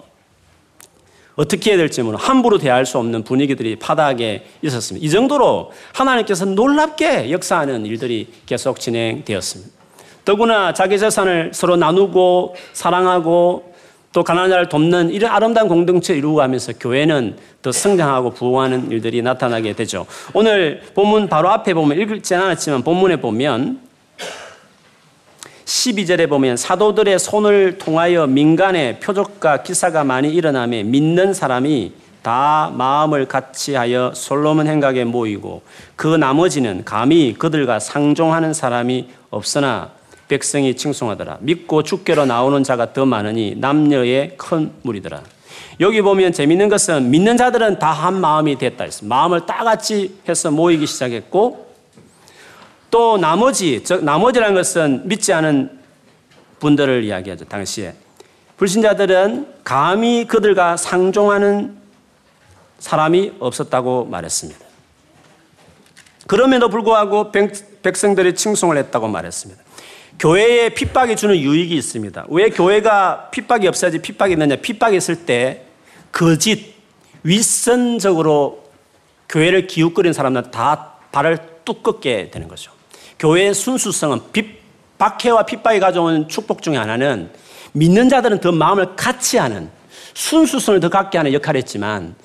어떻게 1.37 1.71
해야 1.71 1.77
될지 1.77 2.01
모르는 2.01 2.19
함부로 2.19 2.57
대할 2.57 2.85
수 2.85 2.97
없는 2.97 3.23
분위기들이 3.23 3.77
파다하게 3.77 4.45
있었습니다. 4.63 5.05
이 5.05 5.09
정도로 5.09 5.71
하나님께서 5.93 6.45
놀랍게 6.45 7.31
역사하는 7.31 7.85
일들이 7.85 8.27
계속 8.45 8.79
진행되었습니다. 8.79 9.71
더구나 10.25 10.73
자기 10.73 10.99
재산을 10.99 11.51
서로 11.53 11.77
나누고 11.77 12.55
사랑하고 12.73 13.73
또 14.11 14.23
가난한 14.23 14.49
자를 14.49 14.67
돕는 14.67 15.11
이런 15.11 15.31
아름다운 15.31 15.67
공동체를 15.67 16.17
이루고 16.17 16.37
가면서 16.37 16.73
교회는 16.73 17.37
더 17.61 17.71
성장하고 17.71 18.31
부흥하는 18.31 18.89
일들이 18.89 19.21
나타나게 19.21 19.73
되죠. 19.73 20.07
오늘 20.33 20.81
본문 20.95 21.29
바로 21.29 21.49
앞에 21.49 21.75
보면 21.75 21.99
읽지 21.99 22.33
않았지만 22.33 22.83
본문에 22.83 23.17
보면 23.17 23.86
12절에 25.67 26.29
보면 26.29 26.55
사도들의 26.55 27.19
손을 27.19 27.77
통하여 27.77 28.25
민간의 28.25 29.01
표적과 29.01 29.63
기사가 29.63 30.05
많이 30.05 30.29
일어나며 30.29 30.83
믿는 30.85 31.33
사람이 31.33 31.91
다 32.21 32.71
마음을 32.73 33.27
같이하여 33.27 34.13
솔로몬 34.15 34.67
행각에 34.67 35.03
모이고 35.03 35.61
그 35.97 36.07
나머지는 36.07 36.85
감히 36.85 37.33
그들과 37.33 37.79
상종하는 37.79 38.53
사람이 38.53 39.09
없으나 39.29 39.91
백성이 40.29 40.73
칭송하더라. 40.73 41.39
믿고 41.41 41.83
죽게로 41.83 42.25
나오는 42.25 42.63
자가 42.63 42.93
더 42.93 43.05
많으니 43.05 43.55
남녀의 43.57 44.35
큰 44.37 44.71
무리더라. 44.83 45.21
여기 45.81 46.01
보면 46.01 46.31
재밌는 46.31 46.69
것은 46.69 47.11
믿는 47.11 47.35
자들은 47.35 47.79
다 47.79 47.91
한 47.91 48.19
마음이 48.21 48.57
됐다 48.57 48.85
했어. 48.85 49.05
마음을 49.05 49.45
다 49.45 49.65
같이 49.65 50.17
해서 50.29 50.49
모이기 50.49 50.87
시작했고 50.87 51.66
또 52.89 53.17
나머지, 53.17 53.83
즉 53.83 54.03
나머지라는 54.03 54.55
것은 54.55 55.07
믿지 55.07 55.33
않은 55.33 55.79
분들을 56.59 57.03
이야기하죠. 57.03 57.45
당시에 57.45 57.93
불신자들은 58.57 59.55
감히 59.63 60.25
그들과 60.25 60.77
상종하는 60.77 61.77
사람이 62.79 63.33
없었다고 63.39 64.05
말했습니다. 64.05 64.65
그럼에도 66.27 66.69
불구하고 66.69 67.31
백성들이 67.81 68.35
칭송을 68.35 68.77
했다고 68.77 69.07
말했습니다. 69.07 69.63
교회에 70.19 70.69
핍박이 70.69 71.15
주는 71.15 71.35
유익이 71.35 71.75
있습니다. 71.75 72.25
왜 72.29 72.49
교회가 72.49 73.29
핍박이 73.29 73.67
없어야지 73.67 74.01
핍박이 74.01 74.33
있느냐? 74.33 74.55
핍박이 74.55 74.97
있을 74.97 75.25
때 75.25 75.65
거짓, 76.11 76.73
윗선적으로 77.23 78.67
교회를 79.29 79.67
기웃거리는 79.67 80.13
사람들은 80.13 80.51
다 80.51 80.95
발을 81.11 81.37
뚝 81.63 81.83
꺾게 81.83 82.31
되는 82.31 82.47
거죠. 82.47 82.71
교회의 83.19 83.53
순수성은 83.53 84.21
박해와 84.97 85.43
핍박이 85.43 85.79
가져온 85.79 86.27
축복 86.27 86.61
중에 86.61 86.77
하나는 86.77 87.29
믿는 87.73 88.09
자들은 88.09 88.39
더 88.39 88.51
마음을 88.51 88.95
같이 88.95 89.37
하는 89.37 89.69
순수성을 90.13 90.79
더 90.79 90.89
갖게 90.89 91.17
하는 91.17 91.33
역할을 91.33 91.59
했지만 91.59 92.15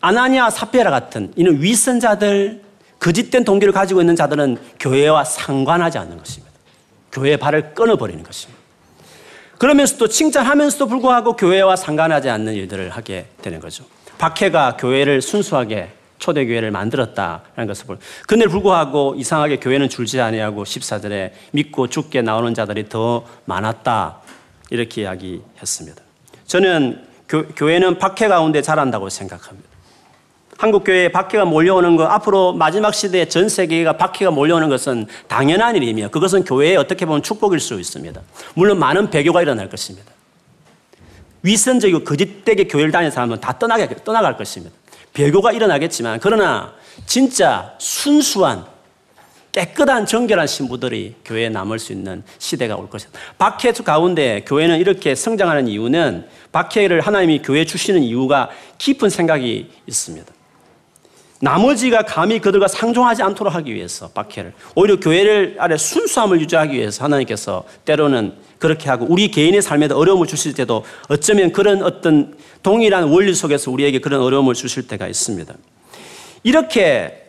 아나니아 0.00 0.50
사페라 0.50 0.90
같은 0.90 1.32
이는 1.36 1.60
위선자들 1.62 2.62
거짓된 2.98 3.44
동기를 3.44 3.72
가지고 3.72 4.00
있는 4.00 4.16
자들은 4.16 4.58
교회와 4.80 5.24
상관하지 5.24 5.98
않는 5.98 6.18
것입니다. 6.18 6.52
교회의 7.12 7.36
발을 7.36 7.74
끊어버리는 7.74 8.22
것입니다. 8.22 8.58
그러면서도 9.58 10.08
칭찬하면서도 10.08 10.86
불구하고 10.86 11.36
교회와 11.36 11.76
상관하지 11.76 12.28
않는 12.30 12.54
일들을 12.54 12.90
하게 12.90 13.26
되는 13.42 13.60
거죠. 13.60 13.84
박해가 14.18 14.76
교회를 14.76 15.22
순수하게 15.22 15.90
초대교회를 16.18 16.70
만들었다라는 16.70 17.66
것을 17.66 17.86
볼. 17.86 17.98
근데 18.26 18.46
불구하고 18.46 19.14
이상하게 19.16 19.58
교회는 19.58 19.88
줄지 19.88 20.20
아니하고 20.20 20.64
14절에 20.64 21.32
믿고 21.52 21.88
죽게 21.88 22.22
나오는 22.22 22.52
자들이 22.54 22.88
더 22.88 23.24
많았다. 23.44 24.18
이렇게 24.70 25.02
이야기했습니다. 25.02 26.02
저는 26.46 27.06
교, 27.28 27.70
회는 27.70 27.98
박해 27.98 28.28
가운데 28.28 28.62
자란다고 28.62 29.08
생각합니다. 29.08 29.68
한국 30.56 30.82
교회에 30.82 31.12
박해가 31.12 31.44
몰려오는 31.44 31.94
것, 31.96 32.06
앞으로 32.06 32.52
마지막 32.52 32.92
시대에 32.92 33.26
전 33.26 33.48
세계가 33.48 33.96
박해가 33.96 34.32
몰려오는 34.32 34.68
것은 34.68 35.06
당연한 35.28 35.76
일이며 35.76 36.08
그것은 36.08 36.44
교회에 36.44 36.74
어떻게 36.74 37.06
보면 37.06 37.22
축복일 37.22 37.60
수 37.60 37.78
있습니다. 37.78 38.20
물론 38.54 38.80
많은 38.80 39.08
배교가 39.10 39.40
일어날 39.40 39.68
것입니다. 39.68 40.10
위선적이고 41.42 42.02
거짓되게 42.02 42.64
교회를 42.64 42.90
다니는 42.90 43.12
사람은 43.12 43.40
다 43.40 43.56
떠나게, 43.56 43.88
떠나갈 44.04 44.36
것입니다. 44.36 44.74
배교가 45.18 45.50
일어나겠지만, 45.50 46.20
그러나 46.20 46.72
진짜 47.04 47.74
순수한 47.78 48.64
깨끗한 49.50 50.06
정결한 50.06 50.46
신부들이 50.46 51.16
교회에 51.24 51.48
남을 51.48 51.80
수 51.80 51.92
있는 51.92 52.22
시대가 52.38 52.76
올 52.76 52.88
것입니다. 52.88 53.18
박해 53.36 53.72
가운데 53.72 54.44
교회는 54.46 54.78
이렇게 54.78 55.16
성장하는 55.16 55.66
이유는 55.66 56.28
박해를 56.52 57.00
하나님이 57.00 57.42
교회에 57.42 57.64
주시는 57.64 58.04
이유가 58.04 58.50
깊은 58.78 59.10
생각이 59.10 59.68
있습니다. 59.88 60.32
나머지가 61.40 62.02
감히 62.02 62.38
그들과 62.38 62.68
상종하지 62.68 63.24
않도록 63.24 63.52
하기 63.56 63.74
위해서 63.74 64.08
박해를 64.10 64.52
오히려 64.76 65.00
교회를 65.00 65.56
아래 65.58 65.76
순수함을 65.76 66.40
유지하기 66.42 66.76
위해서 66.76 67.02
하나님께서 67.02 67.64
때로는 67.84 68.34
그렇게 68.58 68.88
하고 68.88 69.06
우리 69.08 69.30
개인의 69.30 69.62
삶에도 69.62 69.96
어려움을 69.96 70.26
주실 70.26 70.54
때도 70.54 70.84
어쩌면 71.08 71.52
그런 71.52 71.82
어떤 71.82 72.36
동일한 72.62 73.04
원리 73.04 73.34
속에서 73.34 73.70
우리에게 73.70 74.00
그런 74.00 74.20
어려움을 74.20 74.54
주실 74.54 74.86
때가 74.88 75.06
있습니다. 75.06 75.54
이렇게 76.42 77.28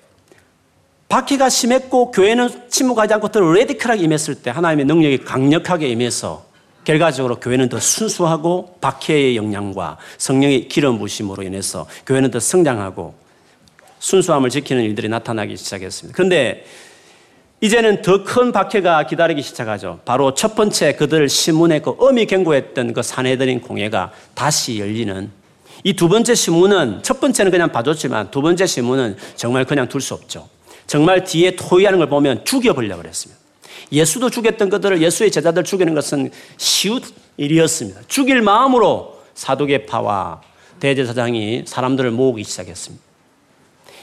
박해가 1.07 1.49
심했고 1.49 2.11
교회는 2.11 2.69
침묵하지 2.69 3.15
않고 3.15 3.29
더 3.29 3.39
레디컬하게 3.39 4.03
임했을 4.03 4.35
때 4.35 4.51
하나님의 4.51 4.85
능력이 4.85 5.19
강력하게 5.19 5.89
임해서 5.89 6.45
결과적으로 6.83 7.39
교회는 7.39 7.69
더 7.69 7.79
순수하고 7.79 8.77
박해의 8.79 9.35
영향과 9.35 9.97
성령의 10.17 10.67
기름 10.67 10.97
부심으로 10.99 11.43
인해서 11.43 11.87
교회는 12.05 12.31
더 12.31 12.39
성장하고 12.39 13.15
순수함을 13.99 14.49
지키는 14.49 14.83
일들이 14.83 15.09
나타나기 15.09 15.57
시작했습니다. 15.57 16.15
그런데 16.15 16.65
이제는 17.61 18.01
더 18.01 18.23
큰 18.23 18.51
박해가 18.51 19.05
기다리기 19.05 19.41
시작하죠. 19.41 19.99
바로 20.05 20.33
첫 20.33 20.55
번째 20.55 20.93
그들 20.95 21.27
신문에 21.27 21.79
그 21.81 21.93
엄히 21.97 22.25
경고했던 22.25 22.93
그 22.93 23.03
사내들인 23.03 23.59
공회가 23.61 24.11
다시 24.33 24.79
열리는 24.79 25.29
이 25.83 25.93
두 25.93 26.07
번째 26.09 26.35
신문은 26.35 27.03
첫 27.03 27.19
번째는 27.19 27.51
그냥 27.51 27.71
봐줬지만 27.71 28.31
두 28.31 28.41
번째 28.41 28.65
신문은 28.65 29.17
정말 29.35 29.65
그냥 29.65 29.87
둘 29.89 30.01
수 30.01 30.13
없죠. 30.13 30.47
정말 30.87 31.23
뒤에 31.23 31.55
토의하는 31.55 31.99
걸 31.99 32.09
보면 32.09 32.43
죽여보려고 32.45 33.01
그랬습니다. 33.01 33.39
예수도 33.91 34.29
죽였던 34.29 34.69
것들을 34.69 35.01
예수의 35.01 35.31
제자들 35.31 35.63
죽이는 35.63 35.93
것은 35.93 36.31
쉬운 36.57 37.01
일이었습니다. 37.37 38.01
죽일 38.07 38.41
마음으로 38.41 39.19
사도계파와 39.35 40.41
대제사장이 40.79 41.63
사람들을 41.65 42.11
모으기 42.11 42.43
시작했습니다. 42.43 43.08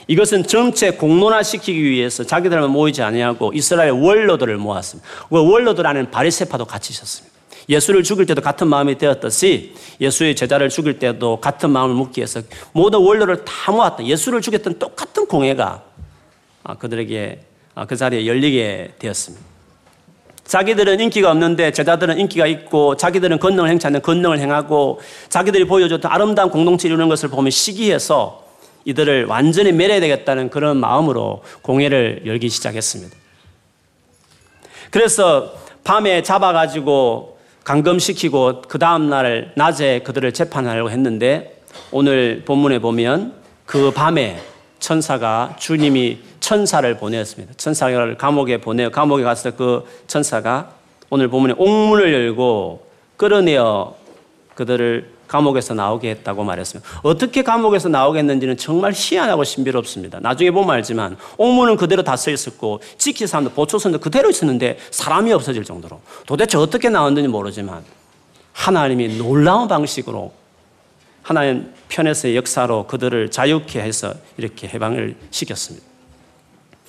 이것은 0.09 0.45
전체 0.45 0.93
공론화시키기 0.93 1.83
위해서 1.83 2.25
자기들만 2.25 2.71
모이지 2.71 3.03
아니하고 3.03 3.53
이스라엘 3.53 3.91
원로들을 3.91 4.57
모았습니다. 4.57 5.09
그 5.29 5.37
원로들 5.37 5.87
안에는 5.87 6.11
바리세파도 6.11 6.65
같이 6.65 6.93
있었습니다. 6.93 7.37
예수를 7.69 8.05
죽일 8.05 8.27
때도 8.27 8.41
같은 8.41 8.69
마음이 8.69 8.97
되었듯이 8.97 9.75
예수의 10.01 10.37
제자를 10.37 10.69
죽일 10.69 11.01
때도 11.01 11.41
같은 11.41 11.71
마음을 11.71 11.97
묻기 11.97 12.21
위해서 12.21 12.41
모든 12.73 13.01
원로를 13.01 13.45
다 13.45 13.73
모았던 13.73 14.07
예수를 14.07 14.41
죽였던 14.41 14.79
똑같은 14.79 15.27
공회가 15.27 15.83
아, 16.63 16.75
그들에게 16.75 17.41
아, 17.75 17.85
그 17.87 17.97
자리에 17.97 18.27
열리게 18.27 18.95
되었습니다. 19.01 19.45
자기들은 20.45 21.01
인기가 21.01 21.33
없는데 21.33 21.73
제자들은 21.73 22.21
인기가 22.21 22.47
있고 22.47 22.97
자기들은 22.97 23.41
권능을 23.41 23.69
행치 23.69 23.89
않는 23.89 24.01
권능을 24.01 24.39
행하고 24.39 25.01
자기들이 25.29 25.65
보여줬던 25.65 26.11
아름다운 26.11 26.51
공동체 26.51 26.87
이루는 26.87 27.09
것을 27.09 27.29
보면 27.31 27.51
시기해서 27.51 28.46
이들을 28.87 29.27
완전히 29.27 29.73
매려야 29.73 30.01
되겠다는 30.01 30.49
그런 30.49 30.79
마음으로 30.79 31.43
공회를 31.63 32.23
열기 32.25 32.49
시작했습니다. 32.49 33.15
그래서 34.91 35.53
밤에 35.85 36.23
잡아가지고 36.23 37.39
감금시키고 37.65 38.63
그 38.63 38.79
다음날 38.79 39.53
낮에 39.57 40.01
그들을 40.01 40.33
재판하려고 40.33 40.91
했는데 40.91 41.61
오늘 41.91 42.45
본문에 42.47 42.79
보면 42.79 43.35
그 43.67 43.91
밤에 43.91 44.41
천사가 44.79 45.57
주님이 45.59 46.21
천사를 46.39 46.97
보내었습니다. 46.97 47.55
천사를 47.57 48.17
감옥에 48.17 48.59
보내어 48.59 48.91
감옥에 48.91 49.25
가서 49.25 49.57
그 49.57 49.85
천사가 50.07 50.71
오늘 51.11 51.27
본문에 51.27 51.55
옥문을 51.59 52.15
열고 52.15 52.87
끌어내어 53.17 53.97
그들을 54.55 55.16
감옥에서 55.29 55.75
나오게 55.75 56.11
했다고 56.11 56.45
말했습니다. 56.45 57.01
어떻게 57.03 57.43
감옥에서 57.43 57.89
나오게 57.89 58.19
했는지는 58.19 58.57
정말 58.57 58.93
희한하고 58.95 59.45
신비롭습니다. 59.45 60.21
나중에 60.21 60.51
보면 60.51 60.71
알지만 60.71 61.17
옥문은 61.39 61.77
그대로 61.77 62.03
다 62.03 62.17
써 62.17 62.31
있었고 62.31 62.81
지킬 62.99 63.29
사람도 63.29 63.51
보초선도 63.51 64.01
그대로 64.01 64.31
있었는데 64.31 64.79
사람이 64.91 65.33
없어질 65.33 65.65
정도로 65.65 66.01
도대체 66.27 66.59
어떻게 66.59 66.89
나왔는지 66.89 67.29
모르지만 67.29 67.85
하나님이 68.53 69.19
놀라운 69.19 69.69
방식으로 69.69 70.33
하나님 71.23 71.73
편에서의 71.89 72.37
역사로 72.37 72.87
그들을 72.87 73.31
자유케 73.31 73.81
해서 73.81 74.15
이렇게 74.37 74.69
해방을 74.69 75.17
시켰습니다. 75.31 75.87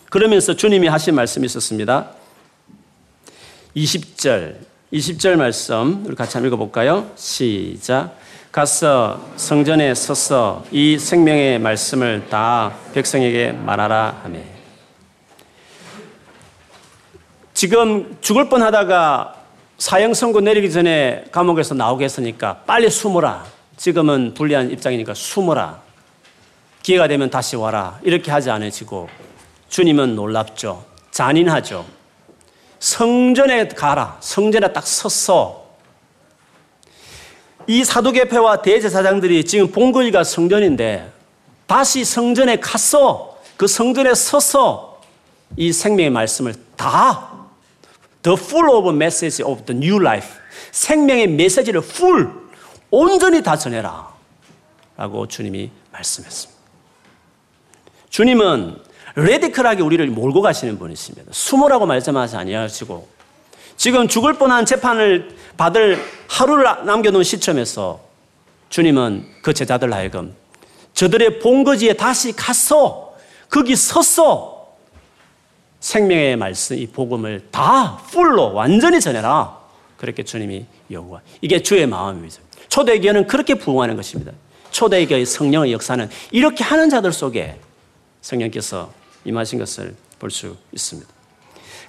그러면서 0.10 0.56
주님이 0.56 0.88
하신 0.88 1.16
말씀이 1.16 1.46
있었습니다. 1.46 2.12
20절, 3.76 4.56
20절 4.94 5.36
말씀 5.36 6.06
우리 6.06 6.16
같이 6.16 6.38
한번 6.38 6.48
읽어볼까요? 6.48 7.12
시작. 7.16 8.18
가서 8.58 9.22
성전에 9.36 9.94
서서 9.94 10.66
이 10.72 10.98
생명의 10.98 11.60
말씀을 11.60 12.28
다 12.28 12.74
백성에게 12.92 13.52
말하라 13.52 14.22
하며 14.24 14.40
지금 17.54 18.18
죽을 18.20 18.50
뻔하다가 18.50 19.36
사형 19.78 20.16
선고 20.16 20.42
내리기 20.42 20.72
전에 20.72 21.26
감옥에서 21.32 21.76
나오게 21.76 22.06
했으니까 22.06 22.64
빨리 22.66 22.90
숨어라. 22.90 23.46
지금은 23.76 24.34
불리한 24.34 24.72
입장이니까 24.72 25.14
숨어라. 25.14 25.80
기회가 26.82 27.08
되면 27.08 27.30
다시 27.30 27.56
와라. 27.56 28.00
이렇게 28.02 28.32
하지 28.32 28.50
않으시고 28.50 29.08
주님은 29.70 30.16
놀랍죠. 30.16 30.84
잔인하죠. 31.12 31.86
성전에 32.80 33.68
가라. 33.68 34.18
성전에 34.20 34.74
딱 34.74 34.84
섰어. 34.88 35.67
이 37.68 37.84
사도계패와 37.84 38.62
대제사장들이 38.62 39.44
지금 39.44 39.72
본거지가 39.72 40.24
성전인데 40.24 41.12
다시 41.68 42.06
성전에 42.06 42.60
갔어. 42.60 43.38
그 43.58 43.68
성전에 43.68 44.14
서서 44.14 45.02
이 45.58 45.74
생명의 45.74 46.10
말씀을 46.10 46.56
다 46.76 47.34
The 48.24 48.38
full 48.40 48.70
of 48.70 48.90
message 48.90 49.44
of 49.44 49.66
the 49.66 49.78
new 49.78 50.02
life 50.02 50.30
생명의 50.72 51.28
메시지를 51.28 51.82
full 51.84 52.30
온전히 52.90 53.44
다 53.44 53.58
전해라 53.58 54.14
라고 54.96 55.28
주님이 55.28 55.72
말씀했습니다. 55.92 56.58
주님은 58.10 58.78
레디컬하게 59.16 59.82
우리를 59.82 60.06
몰고 60.08 60.42
가시는 60.42 60.78
분이십니다. 60.78 61.32
숨으라고 61.32 61.86
말씀하지 61.86 62.36
아니하시고 62.36 63.17
지금 63.78 64.08
죽을 64.08 64.34
뻔한 64.34 64.66
재판을 64.66 65.36
받을 65.56 66.04
하루를 66.28 66.86
남겨놓은 66.86 67.24
시점에서 67.24 68.02
주님은 68.70 69.26
그 69.42 69.54
제자들 69.54 69.94
하여금 69.94 70.36
저들의 70.94 71.40
본거지에 71.40 71.94
다시 71.94 72.32
갔어. 72.34 73.16
거기 73.50 73.76
섰어. 73.76 74.58
생명의 75.80 76.36
말씀, 76.36 76.76
이 76.76 76.88
복음을 76.88 77.48
다 77.52 77.98
풀로 78.10 78.54
완전히 78.54 79.00
전해라. 79.00 79.58
그렇게 79.96 80.24
주님이 80.24 80.66
요구하. 80.92 81.22
이게 81.42 81.62
주의 81.62 81.86
마음이죠. 81.86 82.42
초대교회는 82.70 83.28
그렇게 83.28 83.54
부흥하는 83.54 83.96
것입니다. 83.96 84.32
초대교회 84.72 85.24
성령의 85.24 85.72
역사는 85.72 86.10
이렇게 86.32 86.64
하는 86.64 86.90
자들 86.90 87.14
속에 87.14 87.60
성령께서 88.22 88.92
임하신 89.24 89.60
것을 89.60 89.96
볼 90.20 90.32
수 90.32 90.58
있습니다. 90.74 91.17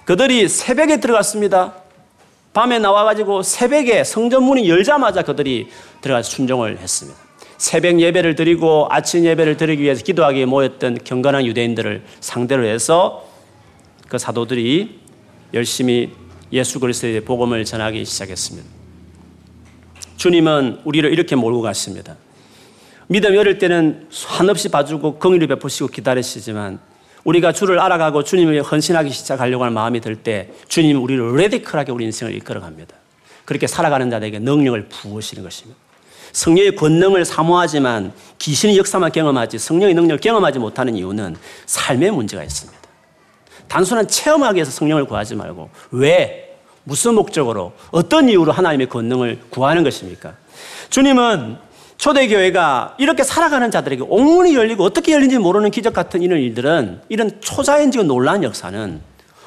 그들이 0.05 0.47
새벽에 0.47 0.99
들어갔습니다. 0.99 1.75
밤에 2.53 2.79
나와가지고 2.79 3.43
새벽에 3.43 4.03
성전 4.03 4.43
문이 4.43 4.67
열자마자 4.69 5.21
그들이 5.21 5.69
들어가서 6.01 6.29
순종을 6.29 6.79
했습니다. 6.79 7.19
새벽 7.57 7.99
예배를 7.99 8.35
드리고 8.35 8.87
아침 8.89 9.25
예배를 9.25 9.57
드리기 9.57 9.83
위해서 9.83 10.03
기도하기 10.03 10.45
모였던 10.45 10.99
경건한 11.03 11.45
유대인들을 11.45 12.03
상대로 12.21 12.65
해서 12.65 13.27
그 14.07 14.17
사도들이 14.17 14.99
열심히 15.53 16.11
예수 16.51 16.79
그리스도의 16.79 17.21
복음을 17.21 17.63
전하기 17.65 18.05
시작했습니다. 18.05 18.67
주님은 20.17 20.81
우리를 20.85 21.11
이렇게 21.11 21.35
몰고 21.35 21.61
가십니다. 21.61 22.15
믿음이 23.07 23.37
어릴 23.37 23.57
때는 23.57 24.07
한없이 24.27 24.69
봐주고 24.69 25.19
긍휼을 25.19 25.47
베푸시고 25.47 25.87
기다리시지만 25.87 26.79
우리가 27.29 27.51
주를 27.51 27.79
알아가고 27.79 28.23
주님을 28.23 28.63
헌신하기 28.63 29.11
시작하려고 29.11 29.63
하는 29.63 29.73
마음이 29.73 30.01
들 30.01 30.15
때 30.15 30.49
주님 30.67 31.01
우리를 31.03 31.35
레디컬하게 31.35 31.91
우리 31.91 32.05
인생을 32.05 32.35
이끌어 32.35 32.59
갑니다. 32.59 32.95
그렇게 33.45 33.67
살아가는 33.67 34.09
자들에게 34.09 34.39
능력을 34.39 34.89
부으시는 34.89 35.43
것입니다. 35.43 35.79
성령의 36.31 36.75
권능을 36.75 37.25
사모하지만 37.25 38.13
귀신의 38.39 38.77
역사만 38.77 39.11
경험하지 39.11 39.59
성령의 39.59 39.93
능력을 39.95 40.19
경험하지 40.19 40.59
못하는 40.59 40.95
이유는 40.95 41.35
삶의 41.65 42.11
문제가 42.11 42.43
있습니다. 42.43 42.79
단순한 43.67 44.07
체험하기 44.07 44.55
위해서 44.55 44.71
성령을 44.71 45.05
구하지 45.05 45.35
말고 45.35 45.69
왜 45.91 46.57
무슨 46.83 47.13
목적으로 47.13 47.73
어떤 47.91 48.27
이유로 48.29 48.51
하나님의 48.51 48.87
권능을 48.89 49.39
구하는 49.49 49.83
것입니까? 49.83 50.33
주님은 50.89 51.57
초대교회가 51.99 52.95
이렇게 52.97 53.23
살아가는 53.23 53.69
자들에게 53.69 54.03
옥문이 54.07 54.55
열리고 54.55 54.85
어떻게 54.85 55.11
열린지 55.11 55.37
모르는 55.37 55.69
기적 55.69 55.93
같은 55.93 56.21
이런 56.21 56.39
일들은 56.39 57.01
이런 57.09 57.41
초자연적인 57.41 58.07
놀라운 58.07 58.41
역사는 58.43 59.01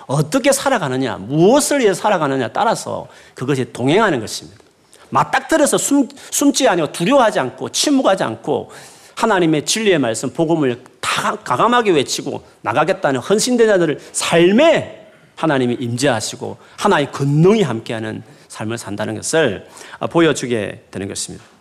어떻게 0.06 0.52
살아가느냐, 0.52 1.16
무엇을 1.16 1.80
위해 1.80 1.94
살아가느냐 1.94 2.48
따라서 2.48 3.08
그것이 3.34 3.72
동행하는 3.72 4.20
것입니다. 4.20 4.60
맞닥뜨려서 5.08 5.78
숨, 5.78 6.06
숨지 6.30 6.68
아니고 6.68 6.92
두려워하지 6.92 7.40
않고 7.40 7.70
침묵하지 7.70 8.22
않고 8.22 8.70
하나님의 9.14 9.64
진리의 9.64 9.98
말씀, 9.98 10.30
복음을 10.30 10.82
다 11.00 11.36
가감하게 11.36 11.92
외치고 11.92 12.42
나가겠다는 12.60 13.20
헌신된 13.20 13.66
자들을 13.66 13.98
삶에 14.12 15.06
하나님이 15.36 15.78
임재하시고 15.80 16.58
하나의 16.76 17.12
권능이 17.12 17.62
함께하는 17.62 18.22
삶을 18.48 18.76
산다는 18.76 19.14
것을 19.14 19.66
보여주게 20.10 20.84
되는 20.90 21.08
것입니다. 21.08 21.51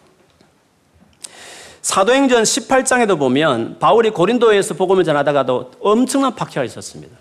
사도행전 1.82 2.44
18장에도 2.44 3.18
보면 3.18 3.80
바울이 3.80 4.12
고린도에서 4.12 4.76
복음을 4.76 5.04
전하다가도 5.04 5.72
엄청난 5.82 6.36
박해가 6.36 6.64
있었습니다. 6.66 7.18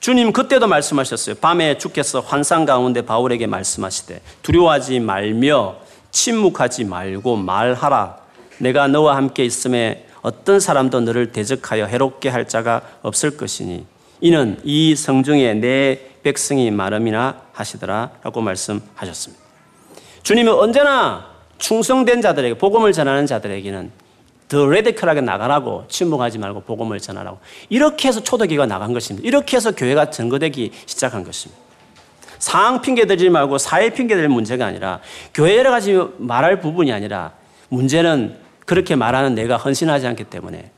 주님 0.00 0.32
그때도 0.32 0.66
말씀하셨어요. 0.66 1.36
밤에 1.36 1.78
주께서 1.78 2.20
환상 2.20 2.64
가운데 2.64 3.02
바울에게 3.02 3.46
말씀하시되 3.46 4.20
두려워하지 4.42 5.00
말며 5.00 5.76
침묵하지 6.10 6.84
말고 6.84 7.36
말하라. 7.36 8.18
내가 8.58 8.86
너와 8.88 9.16
함께 9.16 9.44
있음에 9.44 10.06
어떤 10.22 10.60
사람도 10.60 11.00
너를 11.00 11.32
대적하여 11.32 11.86
해롭게 11.86 12.28
할 12.28 12.48
자가 12.48 12.82
없을 13.02 13.36
것이니 13.36 13.86
이는 14.20 14.60
이 14.64 14.96
성중에 14.96 15.54
내 15.54 16.00
백성이 16.22 16.70
말음이나 16.70 17.42
하시더라 17.52 18.10
라고 18.22 18.40
말씀하셨습니다. 18.40 19.42
주님은 20.22 20.52
언제나 20.52 21.33
충성된 21.58 22.20
자들에게 22.20 22.58
복음을 22.58 22.92
전하는 22.92 23.26
자들에게는 23.26 23.90
더 24.48 24.66
레디컬하게 24.66 25.22
나가라고 25.22 25.84
침묵하지 25.88 26.38
말고 26.38 26.60
복음을 26.60 27.00
전하라고 27.00 27.38
이렇게 27.70 28.08
해서 28.08 28.22
초대교회가 28.22 28.66
나간 28.66 28.92
것입니다. 28.92 29.26
이렇게 29.26 29.56
해서 29.56 29.72
교회가 29.72 30.10
증거되기 30.10 30.72
시작한 30.86 31.24
것입니다. 31.24 31.62
상황 32.38 32.82
핑계 32.82 33.06
대지 33.06 33.30
말고 33.30 33.56
사회 33.58 33.90
핑계 33.90 34.16
댈 34.16 34.28
문제가 34.28 34.66
아니라 34.66 35.00
교회 35.32 35.56
여러 35.56 35.70
가지 35.70 35.98
말할 36.18 36.60
부분이 36.60 36.92
아니라 36.92 37.32
문제는 37.70 38.36
그렇게 38.66 38.96
말하는 38.96 39.34
내가 39.34 39.56
헌신하지 39.56 40.06
않기 40.06 40.24
때문에 40.24 40.70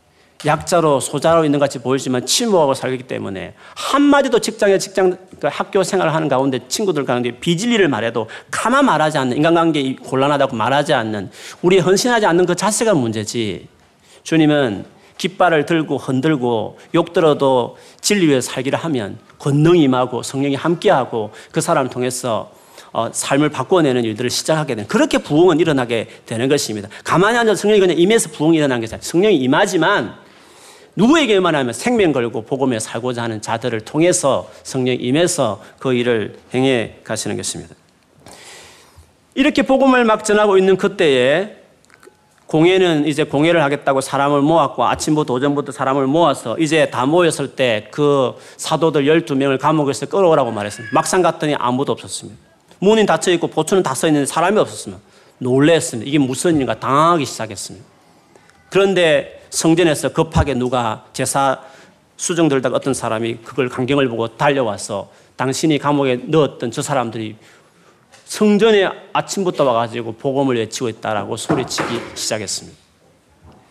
약자로 0.44 1.01
소자로 1.01 1.44
있는 1.44 1.59
같이 1.59 1.79
보이지만 1.79 2.27
침묵하고 2.27 2.75
살기 2.75 3.05
때문에 3.05 3.55
한마디도 3.75 4.40
직장에 4.40 4.79
직장 4.79 5.16
그 5.40 5.49
학교 5.51 5.83
생활을 5.83 6.14
하는 6.14 6.29
가운데 6.29 6.61
친구들 6.68 7.05
가운데 7.05 7.31
비진리를 7.31 7.87
말해도 7.88 8.29
가만 8.51 8.85
말하지 8.85 9.18
않는 9.18 9.37
인간관계 9.37 9.96
곤란하다고 9.96 10.57
말하지 10.57 10.92
않는 10.92 11.31
우리 11.62 11.79
헌신하지 11.79 12.27
않는 12.27 12.46
그 12.46 12.55
자세가 12.55 12.94
문제지 12.94 13.68
주님은 14.25 14.85
깃발을 15.16 15.64
들고 15.64 15.96
흔들고 15.96 16.79
욕 16.94 17.12
들어도 17.12 17.79
진리 18.01 18.27
위에 18.27 18.40
살기를 18.40 18.79
하면 18.79 19.18
권능이 19.38 19.83
임하고 19.83 20.22
성령이 20.22 20.55
함께하고 20.55 21.31
그 21.51 21.61
사람을 21.61 21.90
통해서 21.90 22.53
어, 22.92 23.11
삶을 23.12 23.51
바꿔내는 23.51 24.05
일들을 24.05 24.31
시작하게 24.31 24.75
되는 24.75 24.88
그렇게 24.88 25.18
부흥은 25.18 25.61
일어나게 25.61 26.09
되는 26.25 26.49
것입니다. 26.49 26.88
가만히 27.05 27.37
앉아서 27.38 27.61
성령이 27.61 27.81
그냥 27.81 27.99
임해서 27.99 28.31
부흥이 28.31 28.57
일어나는 28.57 28.81
게 28.81 28.87
아니라 28.87 28.99
성령이 29.03 29.37
임하지만 29.37 30.26
누구에게만 30.97 31.55
하면 31.55 31.73
생명 31.75 32.13
걸고 32.13 32.43
복음에 32.43 32.79
살고자 32.79 33.23
하는 33.23 33.43
자들을 33.43 33.81
통해서 33.83 34.51
성령 34.63 34.97
임해서 34.99 35.63
그 35.79 35.93
일을 35.93 36.39
행해 36.55 36.97
가시는 37.05 37.37
것입니다. 37.37 37.75
이렇게 39.35 39.63
복음을 39.63 40.05
막 40.05 40.25
전하고 40.25 40.57
있는 40.57 40.77
그때에 40.77 41.57
공예는 42.47 43.07
이제 43.07 43.25
공예를 43.25 43.63
하겠다고 43.63 44.01
사람을 44.01 44.41
모았고 44.41 44.87
아침부터 44.87 45.35
오전부터 45.35 45.73
사람을 45.73 46.07
모아서 46.07 46.57
이제 46.59 46.89
다 46.91 47.05
모였을 47.05 47.49
때 47.57 47.89
그 47.91 48.35
사도들 48.57 49.05
12명을 49.05 49.59
감옥에서 49.59 50.07
끌어오라고 50.07 50.53
말했습니다. 50.53 50.95
막상 50.95 51.23
갔더니 51.23 51.55
아무도 51.57 51.93
없었습니다. 51.93 52.39
문이 52.79 53.05
닫혀 53.05 53.33
있고 53.33 53.49
보초는 53.49 53.83
다 53.83 53.95
써 53.95 54.07
있는데 54.07 54.27
사람이 54.27 54.59
없었습니다. 54.59 55.03
놀랬습니다. 55.39 56.09
이게 56.09 56.19
무슨 56.19 56.55
일인가 56.55 56.79
당하기 56.79 57.25
시작했습니다. 57.27 57.85
그런데 58.71 59.36
성전에서 59.51 60.13
급하게 60.13 60.55
누가 60.55 61.05
제사 61.13 61.61
수정 62.17 62.49
들다가 62.49 62.77
어떤 62.77 62.95
사람이 62.95 63.39
그걸 63.45 63.69
광경을 63.69 64.09
보고 64.09 64.29
달려와서 64.29 65.11
당신이 65.37 65.79
감옥에 65.79 66.21
넣었던 66.27 66.71
저 66.71 66.83
사람들이 66.83 67.37
성전에 68.25 68.89
아침부터 69.13 69.65
와가지고 69.65 70.13
복음을 70.13 70.57
외치고 70.57 70.89
있다라고 70.89 71.37
소리치기 71.37 72.01
시작했습니다. 72.15 72.77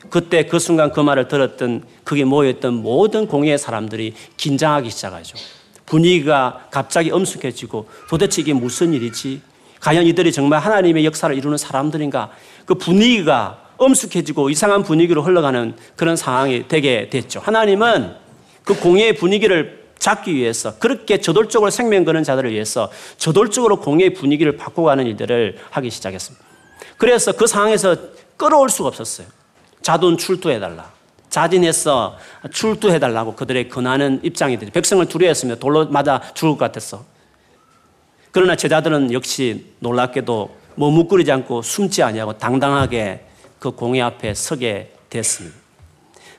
그때 0.09 0.45
그 0.45 0.59
순간 0.59 0.91
그 0.91 0.99
말을 0.99 1.27
들었던 1.27 1.83
거기 2.05 2.23
모여있던 2.23 2.75
모든 2.75 3.27
공예의 3.27 3.57
사람들이 3.57 4.13
긴장하기 4.37 4.89
시작하죠. 4.89 5.37
분위기가 5.85 6.67
갑자기 6.71 7.11
엄숙해지고 7.11 7.89
도대체 8.09 8.41
이게 8.41 8.53
무슨 8.53 8.93
일이지? 8.93 9.41
과연 9.81 10.05
이들이 10.05 10.31
정말 10.31 10.59
하나님의 10.59 11.05
역사를 11.05 11.35
이루는 11.35 11.57
사람들인가? 11.57 12.31
그 12.65 12.75
분위기가 12.75 13.64
엄숙해지고 13.77 14.49
이상한 14.49 14.83
분위기로 14.83 15.23
흘러가는 15.23 15.75
그런 15.95 16.15
상황이 16.15 16.67
되게 16.67 17.09
됐죠. 17.09 17.39
하나님은 17.39 18.15
그 18.63 18.79
공예의 18.79 19.15
분위기를 19.15 19.85
잡기 19.99 20.35
위해서 20.35 20.77
그렇게 20.77 21.19
저돌적으로 21.19 21.71
생명 21.71 22.03
거는 22.05 22.23
자들을 22.23 22.51
위해서 22.51 22.91
저돌적으로 23.17 23.79
공예의 23.79 24.13
분위기를 24.13 24.57
바꿔가는 24.57 25.05
일들을 25.07 25.57
하기 25.71 25.89
시작했습니다. 25.89 26.45
그래서 26.97 27.31
그 27.31 27.47
상황에서 27.47 27.95
끌어올 28.37 28.69
수가 28.69 28.89
없었어요. 28.89 29.27
자돈 29.81 30.17
출두해달라. 30.17 30.93
자진해서 31.29 32.17
출두해달라고 32.51 33.35
그들의 33.35 33.69
권하는 33.69 34.19
입장이 34.23 34.57
되죠. 34.57 34.71
백성을 34.71 35.05
두려워했습니다. 35.05 35.59
돌로 35.59 35.87
맞아 35.87 36.21
죽을 36.33 36.51
것 36.51 36.59
같았어. 36.59 37.03
그러나 38.31 38.55
제자들은 38.55 39.13
역시 39.13 39.73
놀랍게도 39.79 40.55
머뭇거리지 40.75 41.31
않고 41.31 41.61
숨지 41.61 42.03
아니하고 42.03 42.37
당당하게 42.37 43.25
그 43.65 43.71
공회 43.71 43.99
앞에 43.99 44.35
서게 44.35 44.91
됐습니다. 45.09 45.57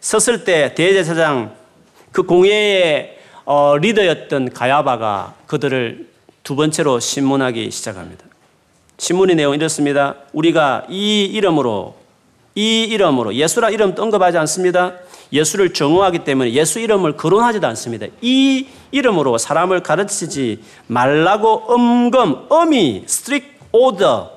섰을 0.00 0.44
때 0.44 0.74
대제사장 0.76 1.56
그 2.12 2.22
공회의 2.22 3.18
어, 3.44 3.76
리더였던 3.76 4.52
가야바가 4.52 5.34
그들을 5.46 6.08
두 6.44 6.54
번째로 6.54 7.00
신문하기 7.00 7.72
시작합니다. 7.72 8.24
신문의 8.98 9.34
내용이 9.34 9.56
이렇습니다. 9.56 10.14
우리가 10.32 10.86
이 10.88 11.24
이름으로 11.24 11.96
이 12.54 12.84
이름으로 12.84 13.34
예수라 13.34 13.70
이름 13.70 13.92
언급하지 13.98 14.38
않습니다. 14.38 14.92
예수를 15.32 15.72
증오하기 15.72 16.20
때문에 16.20 16.52
예수 16.52 16.78
이름을 16.78 17.16
거론하지도 17.16 17.66
않습니다. 17.66 18.06
이 18.20 18.68
이름으로 18.92 19.36
사람을 19.36 19.82
가르치지 19.82 20.62
말라고 20.86 21.64
엄검, 21.66 22.46
엄히, 22.48 23.02
strict 23.06 23.58
order, 23.72 24.30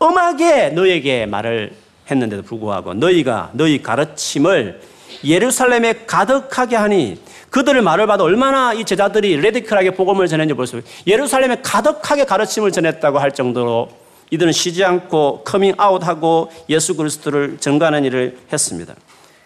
엄하게 0.00 0.70
너에게 0.70 1.26
말을 1.26 1.87
했는데도 2.10 2.42
불구하고 2.42 2.94
너희가 2.94 3.50
너희 3.52 3.82
가르침을 3.82 4.80
예루살렘에 5.24 6.04
가득하게 6.06 6.76
하니 6.76 7.20
그들의 7.50 7.82
말을 7.82 8.06
봐도 8.06 8.24
얼마나 8.24 8.72
이 8.72 8.84
제자들이 8.84 9.36
radical하게 9.38 9.92
복음을 9.92 10.26
전했는지 10.28 10.54
볼 10.54 10.66
수 10.66 10.78
있어요. 10.78 10.90
예루살렘에 11.06 11.56
가득하게 11.62 12.24
가르침을 12.24 12.72
전했다고 12.72 13.18
할 13.18 13.32
정도로 13.32 13.88
이들은 14.30 14.52
쉬지 14.52 14.84
않고 14.84 15.42
커밍 15.44 15.72
아웃하고 15.78 16.50
예수 16.68 16.94
그리스도를 16.96 17.56
증거하는 17.58 18.04
일을 18.04 18.38
했습니다. 18.52 18.94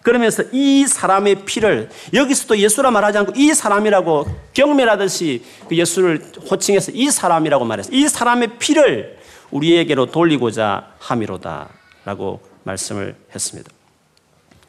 그러면서 0.03 0.42
이 0.51 0.85
사람의 0.88 1.44
피를 1.44 1.88
여기서도 2.12 2.59
예수라 2.59 2.90
말하지 2.90 3.18
않고 3.18 3.33
이 3.37 3.55
사람이라고 3.55 4.27
경멸하듯이 4.53 5.44
그 5.68 5.77
예수를 5.77 6.25
호칭해서 6.51 6.90
이 6.92 7.09
사람이라고 7.09 7.64
말했어요. 7.64 7.96
이 7.96 8.09
사람의 8.09 8.59
피를 8.59 9.18
우리에게로 9.53 10.07
돌리고자 10.07 10.88
함이로다라고 10.98 12.40
말씀을 12.64 13.14
했습니다. 13.35 13.70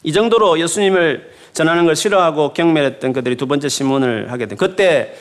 이 0.03 0.11
정도로 0.11 0.59
예수님을 0.59 1.31
전하는 1.53 1.85
걸 1.85 1.95
싫어하고 1.95 2.53
경멸했던 2.53 3.13
그들이 3.13 3.37
두 3.37 3.47
번째 3.47 3.69
신문을 3.69 4.31
하게 4.31 4.47
된 4.47 4.57
그때 4.57 5.15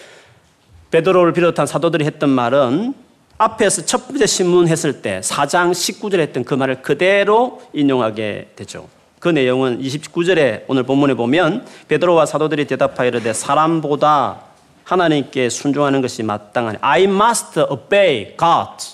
베드로를 0.91 1.33
비롯한 1.33 1.67
사도들이 1.67 2.05
했던 2.05 2.31
말은 2.31 2.95
앞에서 3.39 3.85
첫 3.87 4.09
번째 4.09 4.27
신문했을 4.27 5.03
때 5.03 5.21
4장 5.21 5.73
19절에 5.73 6.21
했던 6.21 6.45
그 6.45 6.55
말을 6.55 6.83
그대로 6.83 7.63
인용하게 7.73 8.51
되죠. 8.57 8.89
그 9.19 9.29
내용은 9.29 9.81
29절에 9.81 10.65
오늘 10.67 10.83
본문에 10.83 11.15
보면 11.15 11.65
베드로와 11.89 12.27
사도들이 12.27 12.67
대답하여 12.67 13.09
이르되 13.09 13.33
사람보다 13.33 14.41
하나님께 14.85 15.49
순종하는 15.49 16.03
것이 16.03 16.23
마땅하니 16.23 16.79
I 16.81 17.05
must 17.05 17.61
obey 17.71 18.37
God 18.37 18.85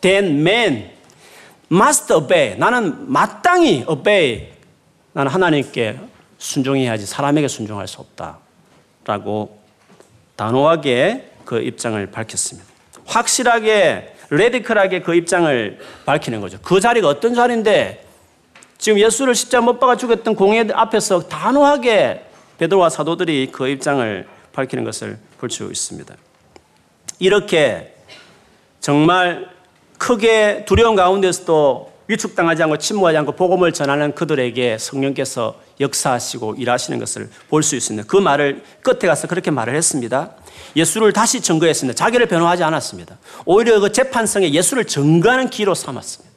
than 0.00 0.40
man 0.40 0.90
must 1.70 2.12
obey 2.12 2.56
나는 2.58 3.10
마땅히 3.10 3.84
obey 3.86 4.48
나는 5.12 5.30
하나님께 5.30 5.98
순종해야지 6.38 7.06
사람에게 7.06 7.48
순종할 7.48 7.88
수 7.88 8.00
없다 8.00 8.38
라고 9.04 9.58
단호하게 10.36 11.32
그 11.44 11.60
입장을 11.60 12.10
밝혔습니다. 12.10 12.68
확실하게 13.06 14.14
레디컬하게 14.30 15.00
그 15.00 15.14
입장을 15.14 15.78
밝히는 16.04 16.40
거죠. 16.40 16.58
그 16.62 16.80
자리가 16.80 17.08
어떤 17.08 17.34
자리인데 17.34 18.04
지금 18.76 18.98
예수를 19.00 19.34
십자 19.34 19.60
못 19.60 19.80
박아 19.80 19.96
죽였던 19.96 20.36
공회 20.36 20.66
앞에서 20.72 21.26
단호하게 21.28 22.24
베드로와 22.58 22.90
사도들이 22.90 23.50
그 23.50 23.68
입장을 23.68 24.26
밝히는 24.52 24.84
것을 24.84 25.18
볼 25.38 25.50
수 25.50 25.64
있습니다. 25.64 26.14
이렇게 27.18 27.94
정말 28.80 29.48
크게 29.98 30.64
두려운 30.66 30.96
가운데서도 30.96 31.92
위축당하지 32.08 32.62
않고 32.62 32.78
침묵하지 32.78 33.18
않고 33.18 33.32
복음을 33.32 33.72
전하는 33.72 34.14
그들에게 34.14 34.78
성령께서 34.78 35.56
역사하시고 35.80 36.54
일하시는 36.56 36.98
것을 36.98 37.28
볼 37.50 37.62
수 37.62 37.76
있습니다. 37.76 38.06
그 38.08 38.16
말을 38.16 38.62
끝에 38.82 39.06
가서 39.06 39.26
그렇게 39.28 39.50
말을 39.50 39.76
했습니다. 39.76 40.30
예수를 40.74 41.12
다시 41.12 41.40
증거했습니다. 41.42 41.96
자기를 41.96 42.26
변호하지 42.26 42.62
않았습니다. 42.64 43.18
오히려 43.44 43.78
그 43.80 43.92
재판성에 43.92 44.52
예수를 44.52 44.86
증거하는 44.86 45.50
기로 45.50 45.74
삼았습니다. 45.74 46.34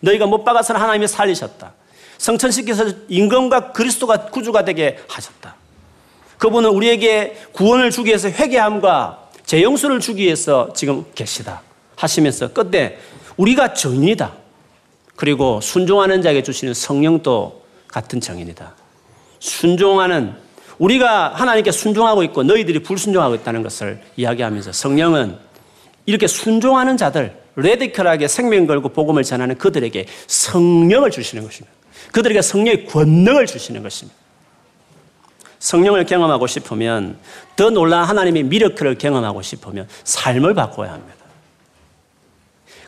너희가 0.00 0.26
못 0.26 0.44
박아서는 0.44 0.80
하나님이 0.80 1.08
살리셨다. 1.08 1.72
성천시켜서 2.18 2.84
임금과 3.08 3.72
그리스도가 3.72 4.26
구주가 4.26 4.64
되게 4.64 4.98
하셨다. 5.08 5.56
그분은 6.38 6.68
우리에게 6.70 7.36
구원을 7.52 7.90
주기 7.90 8.08
위해서 8.08 8.28
회개함과 8.28 9.28
재용서를 9.46 10.00
주기 10.00 10.24
위해서 10.24 10.70
지금 10.74 11.06
계시다. 11.14 11.62
하시면서 11.96 12.52
끝내 12.52 12.98
우리가 13.36 13.74
정인이다. 13.74 14.32
그리고 15.16 15.60
순종하는 15.60 16.22
자에게 16.22 16.42
주시는 16.42 16.74
성령도 16.74 17.62
같은 17.88 18.20
정인이다. 18.20 18.74
순종하는 19.40 20.34
우리가 20.78 21.28
하나님께 21.34 21.72
순종하고 21.72 22.22
있고 22.24 22.42
너희들이 22.42 22.80
불순종하고 22.82 23.34
있다는 23.36 23.62
것을 23.62 24.02
이야기하면서 24.16 24.72
성령은 24.72 25.38
이렇게 26.04 26.26
순종하는 26.26 26.96
자들, 26.96 27.36
레디컬하게 27.56 28.28
생명 28.28 28.66
걸고 28.66 28.90
복음을 28.90 29.22
전하는 29.24 29.56
그들에게 29.56 30.06
성령을 30.26 31.10
주시는 31.10 31.44
것입니다. 31.44 31.74
그들에게 32.12 32.42
성령의 32.42 32.86
권능을 32.86 33.46
주시는 33.46 33.82
것입니다. 33.82 34.16
성령을 35.58 36.04
경험하고 36.04 36.46
싶으면 36.46 37.18
더 37.56 37.70
놀라운 37.70 38.04
하나님의 38.04 38.44
미러크를 38.44 38.98
경험하고 38.98 39.42
싶으면 39.42 39.88
삶을 40.04 40.54
바꿔야 40.54 40.92
합니다. 40.92 41.15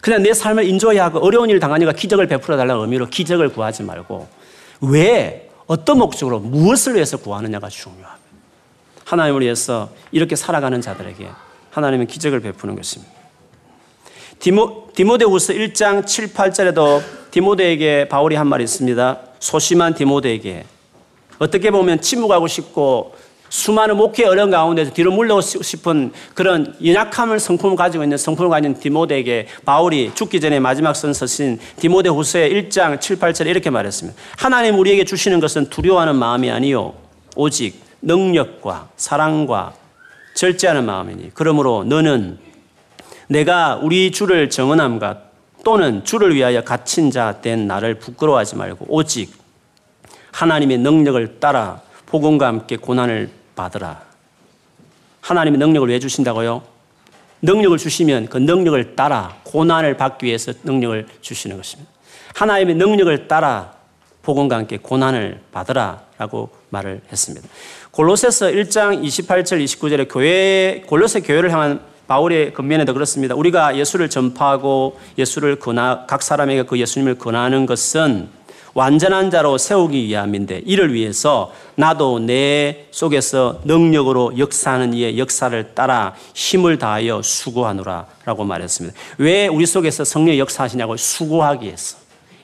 그냥 0.09 0.23
내 0.23 0.33
삶을 0.33 0.65
인조해야 0.65 1.05
하고 1.05 1.19
어려운 1.19 1.51
일 1.51 1.61
당하니까 1.61 1.93
기적을 1.93 2.29
베풀어 2.29 2.57
달라는 2.57 2.81
의미로 2.81 3.07
기적을 3.07 3.51
구하지 3.51 3.83
말고 3.83 4.27
왜 4.81 5.51
어떤 5.67 5.99
목적으로 5.99 6.39
무엇을 6.39 6.95
위해서 6.95 7.19
구하느냐가 7.19 7.69
중요합니다. 7.69 8.17
하나님을 9.05 9.43
위해서 9.43 9.91
이렇게 10.11 10.35
살아가는 10.35 10.81
자들에게 10.81 11.29
하나님은 11.73 12.07
기적을 12.07 12.41
베푸는 12.41 12.75
것입니다. 12.75 13.13
디모, 14.39 14.89
디모데후서 14.95 15.53
1장 15.53 16.07
7, 16.07 16.33
8절에도 16.33 17.03
디모데에게 17.31 18.09
바울이 18.09 18.35
한 18.35 18.47
말이 18.47 18.65
있습니다. 18.65 19.21
소심한 19.41 19.93
디모데에게 19.93 20.65
어떻게 21.39 21.71
보면 21.71 22.01
침묵하고 22.01 22.47
싶고 22.47 23.15
수많은 23.51 23.97
목회 23.97 24.25
어려운 24.25 24.51
가운데서 24.51 24.93
뒤로 24.93 25.13
물러오고 25.13 25.41
싶은 25.41 26.13
그런 26.35 26.75
연약함을 26.85 27.39
성품을 27.39 27.77
가지고 27.77 28.05
있는 28.05 28.17
성품을 28.19 28.51
가진 28.51 28.75
디모데에게 28.75 29.47
바울이 29.65 30.13
죽기 30.15 30.41
전에 30.41 30.61
마지막 30.61 30.95
선서신 30.95 31.59
디모데 31.79 32.09
후서의 32.11 32.53
1장 32.53 33.01
7, 33.01 33.17
8절에 33.17 33.47
이렇게 33.47 33.71
말했습니다. 33.71 34.19
하나님 34.37 34.79
우리에게 34.79 35.05
주시는 35.05 35.41
것은 35.41 35.71
두려워하는 35.71 36.17
마음이 36.17 36.51
아니요 36.51 36.95
오직 37.37 37.83
능력과 38.03 38.89
사랑과 38.97 39.75
절제하는 40.35 40.85
마음이니 40.85 41.31
그러므로 41.35 41.85
너는 41.85 42.39
내가 43.29 43.77
우리 43.83 44.11
주를 44.13 44.51
정언함과 44.51 45.23
또는 45.65 46.05
주를 46.05 46.35
위하여 46.35 46.63
갇힌 46.63 47.11
자 47.11 47.41
된 47.43 47.67
나를 47.67 47.97
부끄러워하지 47.97 48.57
말고 48.57 48.87
오직 48.89 49.33
하나님의 50.33 50.79
능력을 50.79 51.41
따라 51.41 51.81
복음과 52.07 52.47
함께 52.47 52.77
고난을 52.77 53.38
받으라. 53.59 54.01
하나님의 55.21 55.59
능력을 55.59 55.89
왜 55.89 55.99
주신다고요? 55.99 56.63
능력을 57.43 57.77
주시면 57.77 58.29
그 58.29 58.39
능력을 58.39 58.95
따라 58.97 59.37
고난을 59.43 59.97
받기 59.97 60.27
위해서 60.27 60.53
능력을 60.63 61.07
주시는 61.21 61.57
것입니다. 61.57 61.91
하나님의 62.35 62.77
능력을 62.77 63.29
따라 63.29 63.75
복음과 64.23 64.57
함께 64.57 64.79
고난을 64.79 65.41
받으라라고 65.53 66.51
말을 66.71 67.01
했습니다. 67.11 67.49
골로새서 67.91 68.47
1장 68.47 69.03
28절 69.03 69.63
29절에 69.65 70.09
교회 70.11 70.83
골로새 70.87 71.21
교회를 71.21 71.53
향한 71.53 71.81
바울의 72.07 72.55
근면에도 72.55 72.95
그렇습니다. 72.95 73.35
우리가 73.35 73.77
예수를 73.77 74.09
전파하고 74.09 74.99
예수를 75.19 75.59
권하 75.59 76.07
각 76.07 76.23
사람에게 76.23 76.63
그 76.63 76.79
예수님을 76.79 77.19
권하는 77.19 77.67
것은 77.67 78.29
완전한 78.75 79.31
자로 79.31 79.59
세우기 79.59 80.05
위함인데 80.05 80.63
이를 80.67 80.93
위해서 80.95 81.53
나도 81.75 82.19
내 82.21 82.87
속에서 82.91 83.61
능력으로 83.65 84.39
역사하는 84.39 84.95
이의 84.95 85.19
역사를 85.19 85.75
따라 85.75 86.15
힘을 86.35 86.79
다하여 86.79 87.23
수고하노라라고 87.23 88.45
말했습니다. 88.45 88.97
왜 89.19 89.47
우리 89.47 89.67
속에서 89.67 90.05
성령 90.05 90.39
역사하시냐고 90.39 90.97
수고하기 90.97 91.67
위해서 91.67 91.97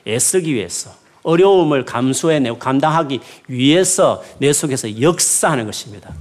애쓰기 0.07 0.53
위해서 0.53 0.91
어려움을 1.23 1.85
감수해내고 1.85 2.59
감당하기 2.59 3.19
위해서 3.47 4.23
내 4.37 4.53
속에서 4.53 5.01
역사하는 5.01 5.65
것입니다. 5.65 6.13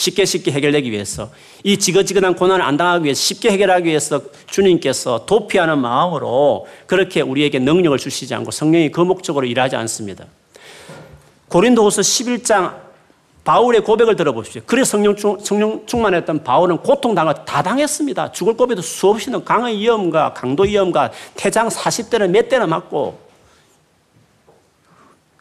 쉽게 0.00 0.24
쉽게 0.24 0.50
해결되기 0.52 0.90
위해서 0.90 1.30
이 1.62 1.76
지긋지긋한 1.76 2.34
고난을 2.34 2.64
안 2.64 2.78
당하기 2.78 3.04
위해서 3.04 3.20
쉽게 3.20 3.50
해결하기 3.50 3.86
위해서 3.86 4.22
주님께서 4.46 5.26
도피하는 5.26 5.78
마음으로 5.78 6.66
그렇게 6.86 7.20
우리에게 7.20 7.58
능력을 7.58 7.98
주시지 7.98 8.34
않고 8.34 8.50
성령이 8.50 8.90
그 8.92 9.02
목적으로 9.02 9.44
일하지 9.46 9.76
않습니다. 9.76 10.24
고린도후서 11.48 12.00
11장 12.00 12.76
바울의 13.44 13.82
고백을 13.82 14.16
들어보십시오. 14.16 14.62
그래 14.64 14.84
성령, 14.84 15.16
성령 15.16 15.84
충만했던 15.84 16.44
바울은 16.44 16.78
고통당을 16.78 17.34
다 17.44 17.62
당했습니다. 17.62 18.32
죽을 18.32 18.54
고비도 18.56 18.80
수없이 18.80 19.30
는 19.30 19.44
강의 19.44 19.78
위험과 19.78 20.32
강도 20.32 20.62
위험과 20.62 21.10
태장 21.34 21.68
40대를 21.68 22.28
몇 22.30 22.48
대나 22.48 22.66
맞고 22.66 23.18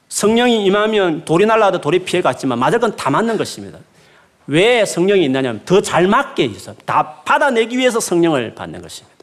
성령이 0.10 0.66
임하면 0.66 1.24
돌이 1.24 1.46
날라도 1.46 1.80
돌이 1.80 2.00
피해갔지만 2.00 2.60
맞을 2.60 2.80
건 2.80 2.98
다 2.98 3.10
맞는 3.10 3.38
것입니다. 3.38 3.80
왜 4.50 4.84
성령이 4.84 5.24
있느냐면 5.26 5.62
더 5.66 5.80
잘 5.80 6.08
맞게 6.08 6.44
있어. 6.46 6.74
다 6.86 7.22
받아내기 7.24 7.78
위해서 7.78 8.00
성령을 8.00 8.56
받는 8.56 8.82
것입니다. 8.82 9.16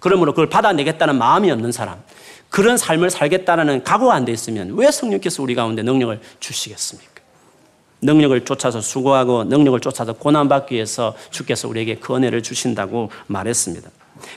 그러므로 0.00 0.32
그걸 0.32 0.48
받아내겠다는 0.48 1.18
마음이 1.18 1.50
없는 1.50 1.70
사람, 1.70 2.02
그런 2.48 2.78
삶을 2.78 3.10
살겠다는 3.10 3.84
각오가 3.84 4.14
안 4.14 4.24
돼 4.24 4.32
있으면 4.32 4.72
왜 4.74 4.90
성령께서 4.90 5.42
우리 5.42 5.54
가운데 5.54 5.82
능력을 5.82 6.18
주시겠습니까? 6.40 7.10
능력을 8.00 8.44
쫓아서 8.44 8.80
수고하고 8.80 9.44
능력을 9.44 9.80
쫓아서 9.80 10.14
고난받기 10.14 10.74
위해서 10.74 11.14
주께서 11.30 11.68
우리에게 11.68 11.96
그 11.96 12.14
은혜를 12.16 12.42
주신다고 12.42 13.10
말했습니다. 13.26 13.90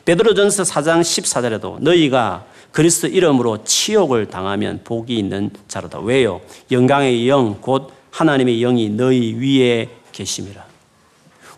베드로전서 0.03 0.63
4장 0.63 1.01
14절에도 1.01 1.79
너희가 1.79 2.45
그리스도 2.73 3.07
이름으로 3.07 3.63
치욕을 3.63 4.25
당하면 4.25 4.81
복이 4.83 5.17
있는 5.17 5.51
자로다. 5.69 5.99
왜요? 5.99 6.41
영광의 6.71 7.29
영, 7.29 7.59
곧 7.61 7.93
하나님의 8.12 8.60
영이 8.60 8.89
너희 8.89 9.34
위에 9.34 9.89
계심이라. 10.12 10.63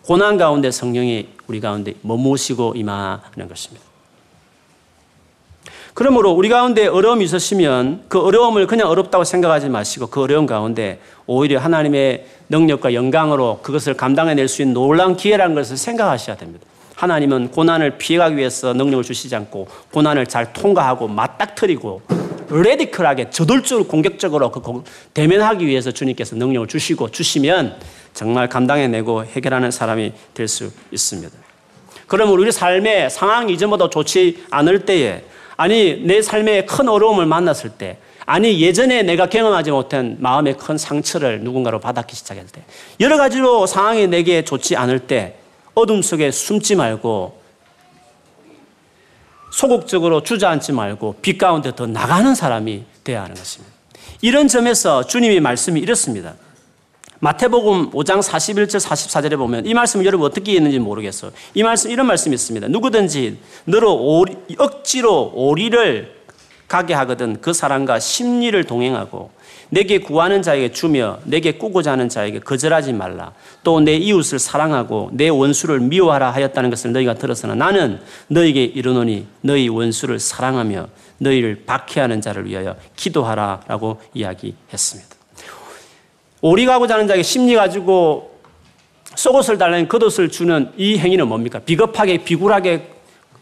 고난 0.04 0.36
가운데 0.36 0.70
성령이 0.70 1.28
우리 1.46 1.60
가운데 1.60 1.94
머무시고 2.02 2.74
임하는 2.76 3.48
것입니다. 3.48 3.84
그러므로 5.94 6.32
우리 6.32 6.48
가운데 6.48 6.86
어려움이 6.86 7.24
있으시면 7.24 8.04
그 8.08 8.18
어려움을 8.18 8.66
그냥 8.66 8.88
어렵다고 8.88 9.24
생각하지 9.24 9.68
마시고 9.68 10.06
그 10.06 10.22
어려움 10.22 10.46
가운데 10.46 11.00
오히려 11.26 11.60
하나님의 11.60 12.26
능력과 12.48 12.94
영광으로 12.94 13.60
그것을 13.62 13.94
감당해낼 13.94 14.48
수 14.48 14.62
있는 14.62 14.74
놀라운 14.74 15.16
기회라는 15.16 15.54
것을 15.54 15.76
생각하셔야 15.76 16.36
됩니다. 16.36 16.66
하나님은 16.96 17.50
고난을 17.50 17.98
피해가기 17.98 18.36
위해서 18.36 18.72
능력을 18.72 19.04
주시지 19.04 19.34
않고 19.36 19.68
고난을 19.92 20.26
잘 20.28 20.52
통과하고 20.52 21.08
맞닥뜨리고 21.08 22.00
레디컬하게 22.52 23.30
저돌적으로 23.30 23.86
공격적으로 23.86 24.50
그 24.50 24.84
대면하기 25.14 25.66
위해서 25.66 25.90
주님께서 25.90 26.36
능력을 26.36 26.68
주시고 26.68 27.10
주시면 27.10 27.76
정말 28.14 28.48
감당해내고 28.48 29.24
해결하는 29.24 29.70
사람이 29.70 30.12
될 30.34 30.48
수 30.48 30.70
있습니다. 30.90 31.32
그러면 32.06 32.34
우리 32.34 32.52
삶의 32.52 33.10
상황이 33.10 33.54
이전보다 33.54 33.88
좋지 33.88 34.44
않을 34.50 34.84
때에 34.84 35.24
아니 35.56 35.96
내 36.04 36.20
삶에 36.20 36.66
큰 36.66 36.88
어려움을 36.88 37.24
만났을 37.26 37.70
때 37.70 37.96
아니 38.26 38.60
예전에 38.60 39.02
내가 39.02 39.26
경험하지 39.26 39.70
못한 39.70 40.16
마음의 40.20 40.56
큰 40.58 40.76
상처를 40.78 41.40
누군가로 41.40 41.80
받았기 41.80 42.14
시작할 42.14 42.46
때 42.46 42.62
여러 43.00 43.16
가지로 43.16 43.66
상황이 43.66 44.06
내게 44.06 44.44
좋지 44.44 44.76
않을 44.76 45.00
때 45.00 45.36
어둠 45.74 46.02
속에 46.02 46.30
숨지 46.30 46.76
말고 46.76 47.41
소극적으로 49.52 50.22
주저앉지 50.22 50.72
말고 50.72 51.16
빛 51.22 51.38
가운데 51.38 51.74
더 51.76 51.86
나가는 51.86 52.34
사람이 52.34 52.84
되어야 53.04 53.24
하는 53.24 53.36
것입니다. 53.36 53.72
이런 54.22 54.48
점에서 54.48 55.06
주님의 55.06 55.40
말씀이 55.40 55.78
이렇습니다. 55.78 56.34
마태복음 57.20 57.90
5장 57.90 58.20
41절 58.20 58.80
44절에 58.80 59.36
보면 59.36 59.66
이 59.66 59.74
말씀을 59.74 60.04
여러분 60.06 60.26
어떻게 60.26 60.52
읽는지 60.52 60.78
모르겠어요. 60.80 61.30
이 61.54 61.62
말씀 61.62 61.90
이런 61.90 62.06
말씀이 62.06 62.34
있습니다. 62.34 62.66
누구든지 62.68 63.38
너로 63.66 63.94
오리, 63.94 64.36
억지로 64.58 65.30
오리를 65.34 66.22
가게 66.66 66.94
하거든 66.94 67.40
그 67.40 67.52
사람과 67.52 68.00
심리를 68.00 68.64
동행하고 68.64 69.30
내게 69.72 69.96
구하는 70.00 70.42
자에게 70.42 70.70
주며 70.70 71.18
내게 71.24 71.52
꾸고자 71.52 71.92
하는 71.92 72.10
자에게 72.10 72.40
거절하지 72.40 72.92
말라. 72.92 73.32
또 73.64 73.80
내 73.80 73.94
이웃을 73.96 74.38
사랑하고 74.38 75.08
내 75.14 75.30
원수를 75.30 75.80
미워하라 75.80 76.30
하였다는 76.30 76.68
것을 76.68 76.92
너희가 76.92 77.14
들었으나 77.14 77.54
나는 77.54 77.98
너에게 78.28 78.64
이르노니 78.64 79.26
너희 79.40 79.68
원수를 79.70 80.18
사랑하며 80.18 80.88
너희를 81.18 81.62
박해하는 81.64 82.20
자를 82.20 82.44
위하여 82.46 82.76
기도하라라고 82.96 83.98
이야기했습니다. 84.12 85.08
오리 86.42 86.66
가고자 86.66 86.94
하는 86.94 87.08
자에게 87.08 87.22
심리 87.22 87.54
가지고 87.54 88.38
속옷을 89.14 89.56
달라는 89.56 89.88
겉옷을 89.88 90.28
주는 90.28 90.70
이 90.76 90.98
행위는 90.98 91.26
뭡니까? 91.28 91.60
비겁하게 91.60 92.18
비굴하게 92.24 92.88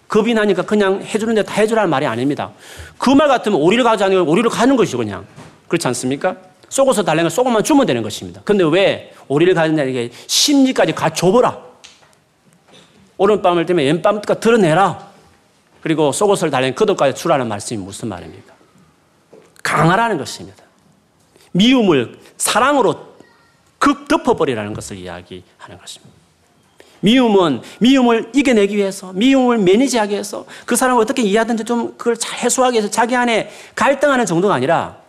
겁이 0.07 0.35
나니까 0.35 0.63
그냥 0.63 1.03
해주는데 1.03 1.43
다 1.43 1.55
해주라는 1.55 1.91
말이 1.91 2.07
아닙니다. 2.07 2.53
그 2.99 3.11
말 3.15 3.27
같으면 3.27 3.61
오리를 3.61 3.83
가지 3.83 4.05
않으면 4.05 4.29
오리를 4.29 4.49
가는 4.49 4.77
것이죠, 4.77 4.99
그냥. 4.99 5.25
그렇지 5.71 5.87
않습니까? 5.87 6.37
쏘고서 6.69 7.05
달래면 7.05 7.31
쏘고만 7.31 7.63
주면 7.63 7.87
되는 7.87 8.03
것입니다. 8.03 8.43
근데 8.45 8.65
왜 8.65 9.15
오리를 9.29 9.55
가진 9.55 9.77
자에게 9.77 10.11
심리까지 10.27 10.93
가 10.93 11.11
줘보라. 11.11 11.59
오른밤을 13.17 13.67
때문에 13.67 13.87
왼밤까 13.87 14.35
드러내라. 14.41 15.11
그리고 15.81 16.11
속옷을 16.13 16.51
달린 16.51 16.75
그도까지 16.75 17.15
주라는 17.15 17.49
말씀이 17.49 17.83
무슨 17.83 18.09
말입니까? 18.09 18.53
강하라는 19.63 20.19
것입니다. 20.19 20.63
미움을 21.53 22.19
사랑으로 22.37 23.15
극 23.79 24.09
덮어버리라는 24.09 24.75
것을 24.75 24.97
이야기하는 24.97 25.79
것입니다. 25.79 26.15
미움은 27.01 27.63
미움을 27.79 28.31
이겨내기 28.35 28.77
위해서, 28.77 29.13
미움을 29.13 29.59
매니지하기 29.59 30.13
위해서 30.13 30.45
그 30.67 30.77
사람을 30.77 31.01
어떻게 31.01 31.23
이해하든지 31.23 31.65
좀 31.65 31.97
그걸 31.97 32.17
잘 32.17 32.39
해소하기 32.41 32.75
위해서 32.75 32.91
자기 32.91 33.15
안에 33.17 33.51
갈등하는 33.75 34.27
정도가 34.27 34.55
아니라 34.55 35.00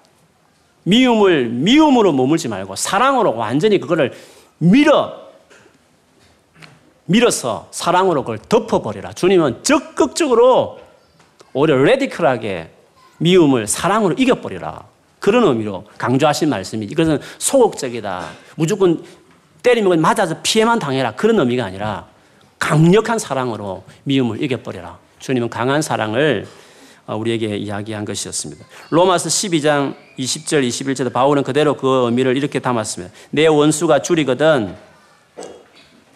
미움을 0.84 1.50
미움으로 1.50 2.12
머물지 2.12 2.48
말고 2.48 2.76
사랑으로 2.76 3.36
완전히 3.36 3.80
그거를 3.80 4.14
밀어 4.58 5.22
밀어서 7.06 7.68
사랑으로 7.72 8.24
그걸 8.24 8.38
덮어버리라. 8.38 9.14
주님은 9.14 9.64
적극적으로 9.64 10.80
오히려 11.54 11.76
레디컬하게 11.78 12.72
미움을 13.18 13.68
사랑으로 13.68 14.16
이겨버리라. 14.18 14.84
그런 15.20 15.44
의미로 15.44 15.86
강조하신 15.98 16.50
말씀이 16.50 16.86
이것은 16.86 17.20
소극적이다. 17.38 18.30
무조건 18.56 19.04
때리면 19.62 20.02
맞아서 20.02 20.38
피해만 20.42 20.80
당해라. 20.80 21.12
그런 21.12 21.40
의미가 21.40 21.66
아니라 21.66 22.08
강력한 22.58 23.20
사랑으로 23.20 23.84
미움을 24.04 24.42
이겨버려라. 24.42 24.98
주님은 25.20 25.50
강한 25.50 25.82
사랑을 25.82 26.48
어, 26.48 26.61
우리에게 27.16 27.58
이야기한 27.58 28.06
것이었습니다. 28.06 28.66
로마서 28.90 29.30
12장 29.30 29.96
20절 30.18 30.68
21절에 30.68 31.12
바울은 31.12 31.44
그대로 31.44 31.76
그 31.76 32.06
의미를 32.06 32.38
이렇게 32.38 32.60
담았습니다. 32.60 33.14
내 33.32 33.48
원수가 33.48 34.02
줄이거든 34.02 34.76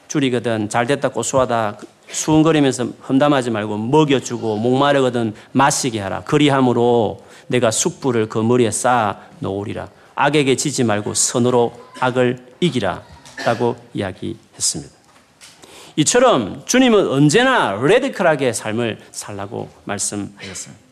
줄이거든 0.07 0.69
잘됐다 0.69 1.09
고소하다 1.09 1.77
수은거리면서 2.07 2.87
험담하지 3.09 3.49
말고 3.49 3.77
먹여주고 3.77 4.57
목마르거든 4.57 5.33
마시게 5.51 5.99
하라. 5.99 6.21
그리함으로 6.21 7.23
내가 7.47 7.71
숯불을 7.71 8.29
그 8.29 8.39
머리에 8.39 8.71
쌓아 8.71 9.19
놓으리라. 9.39 9.89
악에게 10.15 10.55
지지 10.55 10.83
말고 10.83 11.13
선으로 11.13 11.73
악을 11.99 12.53
이기라. 12.59 13.03
라고 13.45 13.75
이야기했습니다. 13.93 14.95
이처럼 15.97 16.63
주님은 16.65 17.07
언제나 17.07 17.73
레디컬하게 17.81 18.53
삶을 18.53 18.99
살라고 19.11 19.69
말씀하셨습니다. 19.83 20.84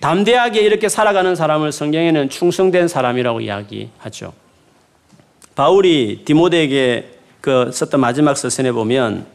담대하게 0.00 0.60
이렇게 0.60 0.88
살아가는 0.88 1.34
사람을 1.34 1.72
성경에는 1.72 2.28
충성된 2.28 2.88
사람이라고 2.88 3.40
이야기하죠. 3.40 4.32
바울이 5.54 6.22
디모데에게 6.24 7.12
그 7.40 7.70
썼던 7.72 8.00
마지막 8.00 8.36
서신에 8.36 8.72
보면 8.72 9.26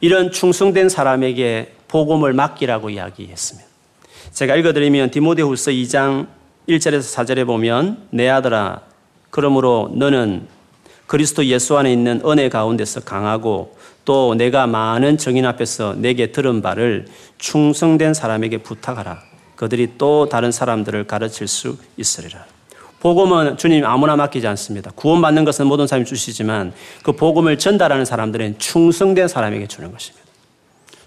이런 0.00 0.32
충성된 0.32 0.88
사람에게 0.88 1.74
복음을 1.88 2.32
맡기라고 2.32 2.90
이야기했습니다. 2.90 3.66
제가 4.32 4.56
읽어드리면 4.56 5.10
디모데후서 5.10 5.70
2장 5.70 6.26
1절에서 6.68 7.16
4절에 7.16 7.46
보면 7.46 8.08
내 8.10 8.28
아들아 8.28 8.82
그러므로 9.30 9.90
너는 9.94 10.48
그리스도 11.06 11.44
예수 11.46 11.78
안에 11.78 11.92
있는 11.92 12.20
은혜 12.26 12.48
가운데서 12.48 13.00
강하고 13.00 13.76
또 14.04 14.34
내가 14.34 14.66
많은 14.66 15.18
정인 15.18 15.46
앞에서 15.46 15.94
내게 15.96 16.32
들은 16.32 16.62
바를 16.62 17.06
충성된 17.38 18.14
사람에게 18.14 18.58
부탁하라. 18.58 19.22
그들이 19.56 19.94
또 19.98 20.28
다른 20.28 20.52
사람들을 20.52 21.06
가르칠 21.06 21.48
수 21.48 21.76
있으리라. 21.96 22.44
복음은 23.00 23.56
주님 23.56 23.84
아무나 23.84 24.16
맡기지 24.16 24.46
않습니다. 24.48 24.90
구원받는 24.94 25.44
것은 25.44 25.66
모든 25.66 25.86
사람이 25.86 26.06
주시지만 26.06 26.72
그 27.02 27.12
복음을 27.12 27.58
전달하는 27.58 28.04
사람들은 28.04 28.58
충성된 28.58 29.28
사람에게 29.28 29.66
주는 29.66 29.92
것입니다. 29.92 30.26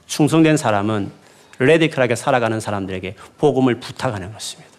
충성된 0.06 0.58
사람은 0.58 1.12
레디컬하게 1.60 2.16
살아가는 2.16 2.60
사람들에게 2.60 3.16
복음을 3.38 3.80
부탁하는 3.80 4.32
것입니다. 4.34 4.70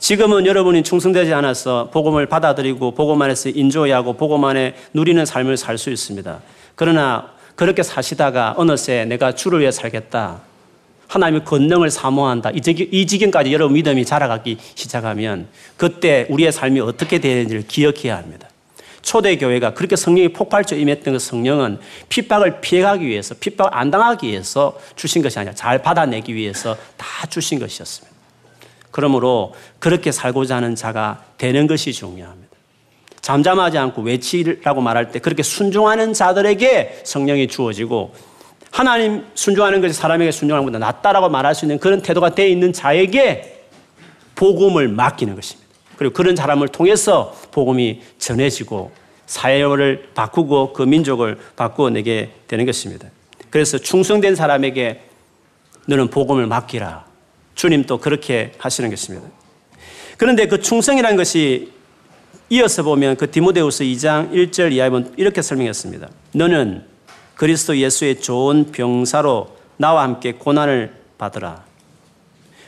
지금은 0.00 0.46
여러분이 0.46 0.82
충성되지 0.82 1.32
않아서 1.34 1.90
복음을 1.92 2.26
받아들이고 2.26 2.92
복음 2.92 3.20
안에서 3.22 3.48
인조하고 3.50 4.14
복음 4.14 4.44
안에 4.44 4.74
누리는 4.94 5.24
삶을 5.24 5.56
살 5.56 5.78
수 5.78 5.90
있습니다. 5.90 6.40
그러나 6.74 7.30
그렇게 7.56 7.82
사시다가 7.82 8.54
어느새 8.56 9.04
내가 9.04 9.34
주를 9.34 9.60
위해 9.60 9.70
살겠다. 9.70 10.47
하나님의 11.08 11.44
권능을 11.44 11.90
사모한다. 11.90 12.50
이 12.50 13.06
지경까지 13.06 13.52
여러분 13.52 13.74
믿음이 13.74 14.04
자라가기 14.04 14.58
시작하면 14.74 15.48
그때 15.76 16.26
우리의 16.28 16.52
삶이 16.52 16.80
어떻게 16.80 17.18
되는지를 17.18 17.66
기억해야 17.66 18.16
합니다. 18.16 18.48
초대교회가 19.02 19.72
그렇게 19.72 19.96
성령이 19.96 20.34
폭발적 20.34 20.78
임했던 20.78 21.14
그 21.14 21.18
성령은 21.18 21.78
핍박을 22.10 22.60
피해가기 22.60 23.06
위해서, 23.06 23.34
핍박을 23.40 23.74
안 23.74 23.90
당하기 23.90 24.28
위해서 24.28 24.78
주신 24.96 25.22
것이 25.22 25.38
아니라 25.38 25.54
잘 25.54 25.80
받아내기 25.80 26.34
위해서 26.34 26.76
다 26.98 27.26
주신 27.26 27.58
것이었습니다. 27.58 28.14
그러므로 28.90 29.54
그렇게 29.78 30.12
살고자 30.12 30.56
하는 30.56 30.74
자가 30.74 31.24
되는 31.38 31.66
것이 31.66 31.92
중요합니다. 31.92 32.48
잠잠하지 33.22 33.78
않고 33.78 34.02
외치라고 34.02 34.80
말할 34.80 35.10
때 35.10 35.20
그렇게 35.20 35.42
순종하는 35.42 36.12
자들에게 36.12 37.02
성령이 37.04 37.48
주어지고 37.48 38.14
하나님 38.70 39.24
순종하는 39.34 39.80
것이 39.80 39.94
사람에게 39.94 40.30
순종하는 40.30 40.64
것보다 40.64 40.84
낫다라고 40.84 41.28
말할 41.28 41.54
수 41.54 41.64
있는 41.64 41.78
그런 41.78 42.02
태도가 42.02 42.34
되어 42.34 42.46
있는 42.46 42.72
자에게 42.72 43.66
복음을 44.34 44.88
맡기는 44.88 45.34
것입니다. 45.34 45.68
그리고 45.96 46.14
그런 46.14 46.36
사람을 46.36 46.68
통해서 46.68 47.34
복음이 47.50 48.02
전해지고 48.18 48.92
사회를 49.26 50.10
바꾸고 50.14 50.72
그 50.72 50.82
민족을 50.82 51.38
바꾸어 51.56 51.90
내게 51.90 52.30
되는 52.46 52.64
것입니다. 52.64 53.08
그래서 53.50 53.78
충성된 53.78 54.36
사람에게 54.36 55.02
너는 55.86 56.08
복음을 56.08 56.46
맡기라. 56.46 57.06
주님 57.54 57.84
또 57.84 57.98
그렇게 57.98 58.52
하시는 58.58 58.88
것입니다. 58.90 59.26
그런데 60.16 60.46
그 60.46 60.60
충성이라는 60.60 61.16
것이 61.16 61.72
이어서 62.50 62.82
보면 62.82 63.16
그 63.16 63.30
디모데후서 63.30 63.84
2장 63.84 64.32
1절 64.32 64.72
이하에 64.72 64.90
이렇게 65.16 65.42
설명했습니다. 65.42 66.08
너는 66.32 66.84
그리스도 67.38 67.78
예수의 67.78 68.20
좋은 68.20 68.72
병사로 68.72 69.56
나와 69.76 70.02
함께 70.02 70.32
고난을 70.32 70.92
받으라. 71.18 71.62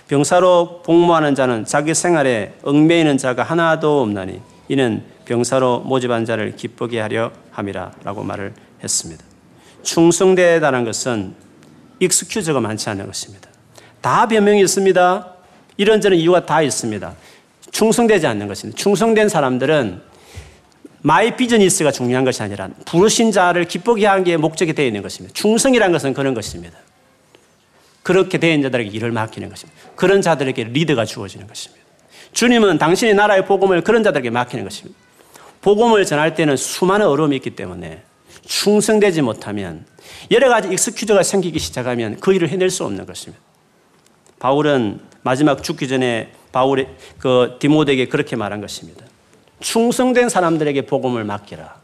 병사로 0.07 0.83
복무하는 0.85 1.35
자는 1.35 1.65
자기 1.65 1.93
생활에 1.93 2.55
얽매이는 2.63 3.19
자가 3.19 3.43
하나도 3.43 4.01
없나니 4.01 4.41
이는 4.69 5.03
병사로 5.25 5.81
모집한 5.81 6.25
자를 6.25 6.55
기쁘게 6.55 7.01
하려 7.01 7.33
함이라라고 7.51 8.23
말을 8.23 8.55
했습니다. 8.81 9.25
충성되다는 9.83 10.85
것은 10.85 11.35
익스큐즈가 11.99 12.61
많지 12.61 12.91
않은 12.91 13.07
것입니다. 13.07 13.51
다 14.01 14.29
변명이 14.29 14.61
있습니다. 14.61 15.35
이런저런 15.79 16.17
이유가 16.17 16.47
다 16.47 16.63
있습니다. 16.63 17.13
충성되지 17.73 18.25
않는 18.29 18.47
것입니다. 18.47 18.81
충성된 18.81 19.29
사람들은 19.29 20.10
my 21.03 21.37
business가 21.37 21.93
중요한 21.93 22.25
것이 22.25 22.43
아니라 22.43 22.69
부르신 22.85 23.33
자를 23.33 23.65
기쁘게 23.65 24.07
하는 24.07 24.25
게 24.25 24.37
목적이 24.37 24.75
되어 24.75 24.87
있는 24.87 25.03
것입니다. 25.03 25.33
충성이라는 25.35 25.93
것은 25.93 26.15
그런 26.15 26.35
것입니다. 26.35 26.79
그렇게 28.03 28.39
된 28.39 28.63
자들에게 28.63 28.91
일을 28.91 29.11
맡기는 29.11 29.49
것입니다. 29.49 29.81
그런 29.97 30.23
자들에게 30.23 30.65
리더가 30.65 31.05
주어지는 31.05 31.47
것입니다. 31.47 31.85
주님은 32.33 32.79
당신의 32.79 33.15
나라의 33.15 33.47
복음을 33.47 33.83
그런 33.83 34.03
자들에게 34.03 34.31
맡기는 34.31 34.65
것입니다. 34.65 34.99
복음을 35.63 36.05
전할 36.05 36.35
때는 36.35 36.57
수많은 36.57 37.07
어려움이 37.07 37.37
있기 37.37 37.51
때문에 37.51 38.03
충성되지 38.47 39.23
못하면 39.23 39.85
여러 40.31 40.49
가지 40.49 40.69
익스큐즈가 40.69 41.23
생기기 41.23 41.59
시작하면 41.59 42.19
그 42.21 42.33
일을 42.33 42.49
해낼 42.49 42.71
수 42.71 42.85
없는 42.85 43.07
것입니다. 43.07 43.43
바울은 44.39 45.01
마지막 45.23 45.63
죽기 45.63 45.87
전에 45.87 46.33
바울이 46.53 46.87
그 47.19 47.57
디모데에게 47.61 48.09
그렇게 48.09 48.37
말한 48.37 48.61
것입니다. 48.61 49.05
충성된 49.61 50.29
사람들에게 50.29 50.83
복음을 50.83 51.25
맡기라. 51.25 51.81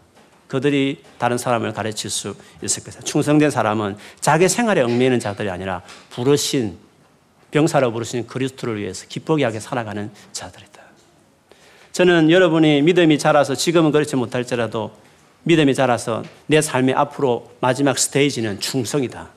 그들이 0.48 1.02
다른 1.18 1.38
사람을 1.38 1.72
가르칠 1.72 2.10
수 2.10 2.34
있을 2.62 2.84
것이다. 2.84 3.04
충성된 3.04 3.50
사람은 3.50 3.96
자기 4.20 4.48
생활에 4.48 4.80
얽매이는 4.80 5.20
자들이 5.20 5.50
아니라 5.50 5.82
부르신 6.10 6.78
병사로 7.50 7.92
부르신 7.92 8.26
그리스도를 8.26 8.80
위해서 8.80 9.06
기쁘게 9.08 9.44
하게 9.44 9.60
살아가는 9.60 10.10
자들이다. 10.32 10.82
저는 11.92 12.30
여러분이 12.30 12.82
믿음이 12.82 13.18
자라서 13.18 13.54
지금은 13.54 13.90
그렇지 13.90 14.16
못할지라도 14.16 14.92
믿음이 15.44 15.74
자라서 15.74 16.22
내 16.46 16.60
삶의 16.60 16.94
앞으로 16.94 17.50
마지막 17.60 17.98
스테이지는 17.98 18.60
충성이다. 18.60 19.30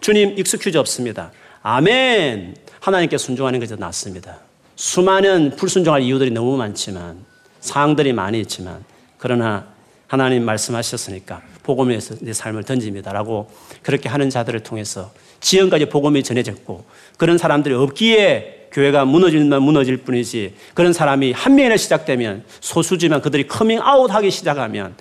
주님 0.00 0.38
excuse 0.38 0.78
없습니다. 0.78 1.32
아멘. 1.62 2.56
하나님께 2.80 3.18
순종하는 3.18 3.60
것이 3.60 3.74
낫습니다. 3.76 4.38
수많은 4.76 5.56
불순종할 5.56 6.02
이유들이 6.02 6.30
너무 6.30 6.56
많지만 6.56 7.27
사항들이 7.68 8.12
많이 8.12 8.40
있지만 8.40 8.82
그러나 9.18 9.66
하나님 10.06 10.44
말씀하셨으니까 10.44 11.42
복음을 11.62 11.90
위해서 11.90 12.14
내 12.20 12.32
삶을 12.32 12.64
던집니다라고 12.64 13.50
그렇게 13.82 14.08
하는 14.08 14.30
자들을 14.30 14.60
통해서 14.60 15.12
지금까지 15.40 15.86
복음이 15.86 16.22
전해졌고 16.22 16.84
그런 17.18 17.36
사람들이 17.36 17.74
없기에 17.74 18.68
교회가 18.72 19.04
무너질만 19.04 19.62
무너질 19.62 19.98
뿐이지 19.98 20.54
그런 20.74 20.92
사람이 20.92 21.32
한 21.32 21.54
명이나 21.54 21.76
시작되면 21.76 22.44
소수지만 22.60 23.20
그들이 23.20 23.46
커밍 23.46 23.80
아웃 23.82 24.10
하기 24.10 24.30
시작하면 24.30 24.94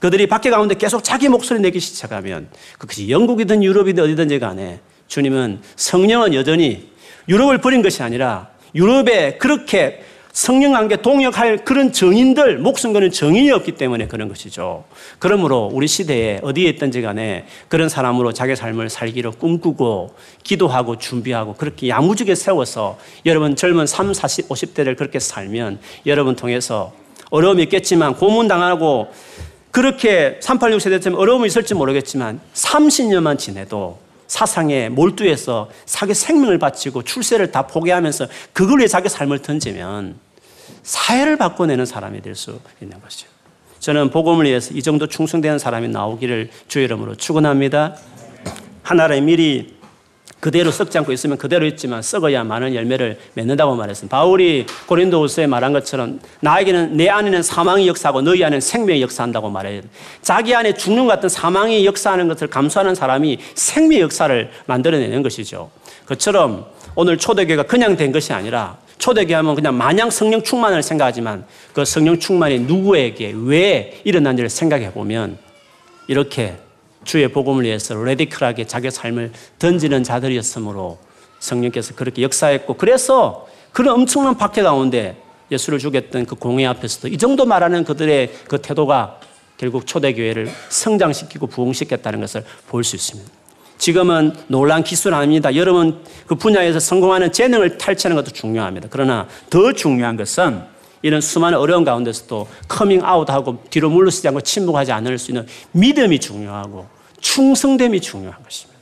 그들이 0.00 0.26
밖에 0.26 0.50
가운데 0.50 0.74
계속 0.74 1.04
자기 1.04 1.28
목소리 1.28 1.60
내기 1.60 1.78
시작하면 1.78 2.48
그것이 2.78 3.08
영국이든 3.08 3.62
유럽이든 3.62 4.02
어디든지 4.02 4.40
간에 4.40 4.80
주님은 5.06 5.60
성령은 5.76 6.34
여전히 6.34 6.90
유럽을 7.28 7.58
버린 7.58 7.82
것이 7.82 8.02
아니라 8.02 8.50
유럽에 8.74 9.38
그렇게 9.38 10.02
성령 10.32 10.72
관계 10.72 10.96
동역할 10.96 11.64
그런 11.64 11.92
정인들 11.92 12.58
목숨 12.58 12.94
거는 12.94 13.10
정인이 13.10 13.50
없기 13.50 13.72
때문에 13.72 14.06
그런 14.06 14.28
것이죠. 14.28 14.84
그러므로 15.18 15.70
우리 15.70 15.86
시대에 15.86 16.40
어디에 16.42 16.70
있든지 16.70 17.02
간에 17.02 17.44
그런 17.68 17.90
사람으로 17.90 18.32
자기 18.32 18.56
삶을 18.56 18.88
살기로 18.88 19.32
꿈꾸고 19.32 20.14
기도하고 20.42 20.96
준비하고 20.96 21.54
그렇게 21.54 21.88
야무지게 21.88 22.34
세워서 22.34 22.98
여러분 23.26 23.56
젊은 23.56 23.86
3, 23.86 24.14
40, 24.14 24.48
50대를 24.48 24.96
그렇게 24.96 25.18
살면 25.18 25.78
여러분 26.06 26.34
통해서 26.34 26.92
어려움이 27.28 27.64
있겠지만 27.64 28.14
고문당하고 28.16 29.08
그렇게 29.70 30.38
386 30.40 30.80
세대쯤 30.80 31.14
어려움이 31.14 31.46
있을지 31.46 31.74
모르겠지만 31.74 32.40
30년만 32.54 33.38
지내도 33.38 33.98
사상에 34.32 34.88
몰두해서 34.88 35.68
자기 35.84 36.14
생명을 36.14 36.58
바치고 36.58 37.02
출세를 37.02 37.52
다 37.52 37.66
포기하면서 37.66 38.28
그걸 38.54 38.78
위해 38.78 38.88
자기 38.88 39.10
삶을 39.10 39.40
던지면 39.40 40.16
사회를 40.82 41.36
바꿔내는 41.36 41.84
사람이 41.84 42.22
될 42.22 42.34
수 42.34 42.58
있는 42.80 42.98
것이죠. 43.02 43.28
저는 43.78 44.08
복음을 44.08 44.46
위해서 44.46 44.72
이 44.72 44.82
정도 44.82 45.06
충성되는 45.06 45.58
사람이 45.58 45.88
나오기를 45.88 46.48
주의 46.66 46.86
이름으로 46.86 47.14
축원합니다. 47.16 47.94
하나의 48.82 49.20
미리 49.20 49.76
그대로 50.42 50.72
썩지 50.72 50.98
않고 50.98 51.12
있으면 51.12 51.38
그대로 51.38 51.64
있지만 51.66 52.02
썩어야 52.02 52.42
많은 52.42 52.74
열매를 52.74 53.16
맺는다고 53.34 53.76
말했습니다. 53.76 54.16
바울이 54.16 54.66
고린도후서에 54.86 55.46
말한 55.46 55.72
것처럼 55.72 56.18
나에게는 56.40 56.96
내 56.96 57.08
안에는 57.08 57.44
사망의 57.44 57.86
역사하고 57.86 58.22
너희 58.22 58.42
안에는 58.42 58.60
생명의 58.60 59.02
역사한다고 59.02 59.50
말해요. 59.50 59.82
자기 60.20 60.52
안에 60.52 60.74
죽는 60.74 61.06
같은 61.06 61.28
사망의 61.28 61.86
역사하는 61.86 62.26
것을 62.26 62.48
감수하는 62.48 62.96
사람이 62.96 63.38
생명의 63.54 64.00
역사를 64.00 64.50
만들어내는 64.66 65.22
것이죠. 65.22 65.70
그처럼 66.06 66.66
오늘 66.96 67.18
초대교회가 67.18 67.62
그냥 67.62 67.96
된 67.96 68.10
것이 68.10 68.32
아니라 68.32 68.78
초대교회 68.98 69.36
하면 69.36 69.54
그냥 69.54 69.78
마냥 69.78 70.10
성령 70.10 70.42
충만을 70.42 70.82
생각하지만 70.82 71.44
그 71.72 71.84
성령 71.84 72.18
충만이 72.18 72.58
누구에게 72.62 73.32
왜 73.44 74.00
일어난지를 74.02 74.50
생각해 74.50 74.92
보면 74.92 75.38
이렇게 76.08 76.56
주의 77.04 77.26
복음을 77.28 77.64
위해서 77.64 77.94
레디컬하게 77.94 78.66
자기 78.66 78.90
삶을 78.90 79.32
던지는 79.58 80.02
자들이었으므로 80.04 80.98
성령께서 81.40 81.94
그렇게 81.94 82.22
역사했고 82.22 82.74
그래서 82.74 83.46
그런 83.72 83.94
엄청난 83.94 84.36
박해 84.36 84.62
가운데 84.62 85.16
예수를 85.50 85.78
죽였던 85.78 86.26
그 86.26 86.34
공회 86.34 86.66
앞에서도 86.66 87.08
이 87.08 87.18
정도 87.18 87.44
말하는 87.44 87.84
그들의 87.84 88.32
그 88.48 88.60
태도가 88.60 89.20
결국 89.56 89.86
초대교회를 89.86 90.50
성장시키고 90.68 91.46
부흥시켰다는 91.46 92.20
것을 92.20 92.44
볼 92.68 92.84
수 92.84 92.96
있습니다. 92.96 93.30
지금은 93.78 94.32
놀란 94.46 94.84
기술 94.84 95.12
아닙니다. 95.12 95.54
여러분 95.56 96.04
그 96.26 96.36
분야에서 96.36 96.78
성공하는 96.78 97.32
재능을 97.32 97.78
탈취하는 97.78 98.14
것도 98.16 98.32
중요합니다. 98.32 98.88
그러나 98.90 99.26
더 99.50 99.72
중요한 99.72 100.16
것은 100.16 100.62
이런 101.02 101.20
수많은 101.20 101.58
어려운 101.58 101.84
가운데서도 101.84 102.48
커밍 102.68 103.04
아웃하고 103.04 103.64
뒤로 103.70 103.90
물러서지 103.90 104.28
않고 104.28 104.40
침묵하지 104.40 104.92
않을 104.92 105.18
수 105.18 105.30
있는 105.30 105.46
믿음이 105.72 106.20
중요하고 106.20 106.86
충성됨이 107.20 108.00
중요한 108.00 108.42
것입니다. 108.42 108.72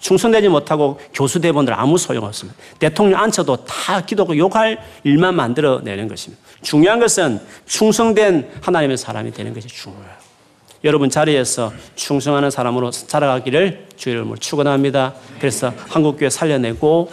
충성되지 0.00 0.48
못하고 0.48 0.98
교수 1.12 1.40
돼 1.40 1.52
본들 1.52 1.74
아무 1.74 1.98
소용없습니다. 1.98 2.58
대통령 2.78 3.20
앉혀도 3.20 3.64
다 3.64 4.04
기독교 4.04 4.36
욕할 4.38 4.80
일만 5.04 5.34
만들어내는 5.34 6.08
것입니다. 6.08 6.42
중요한 6.62 6.98
것은 6.98 7.40
충성된 7.66 8.50
하나님의 8.62 8.96
사람이 8.96 9.32
되는 9.32 9.52
것이 9.52 9.68
중요해요. 9.68 10.20
여러분 10.82 11.10
자리에서 11.10 11.72
충성하는 11.94 12.50
사람으로 12.50 12.90
살아가기를 12.90 13.88
주의 13.96 14.14
이름으로 14.14 14.38
축원합니다. 14.38 15.14
그래서 15.38 15.74
한국교회 15.88 16.30
살려내고 16.30 17.12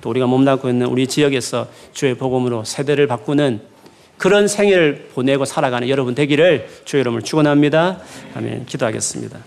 또 0.00 0.10
우리가 0.10 0.26
몸담고 0.26 0.68
있는 0.68 0.88
우리 0.88 1.06
지역에서 1.06 1.68
주의 1.92 2.14
복음으로 2.14 2.64
세대를 2.64 3.06
바꾸는 3.06 3.73
그런 4.18 4.48
생애를 4.48 5.10
보내고 5.14 5.44
살아가는 5.44 5.88
여러분 5.88 6.14
되기를 6.14 6.68
주의 6.84 7.00
이름으로 7.00 7.22
축원합니다. 7.22 7.98
아멘. 8.34 8.66
기도하겠습니다. 8.66 9.38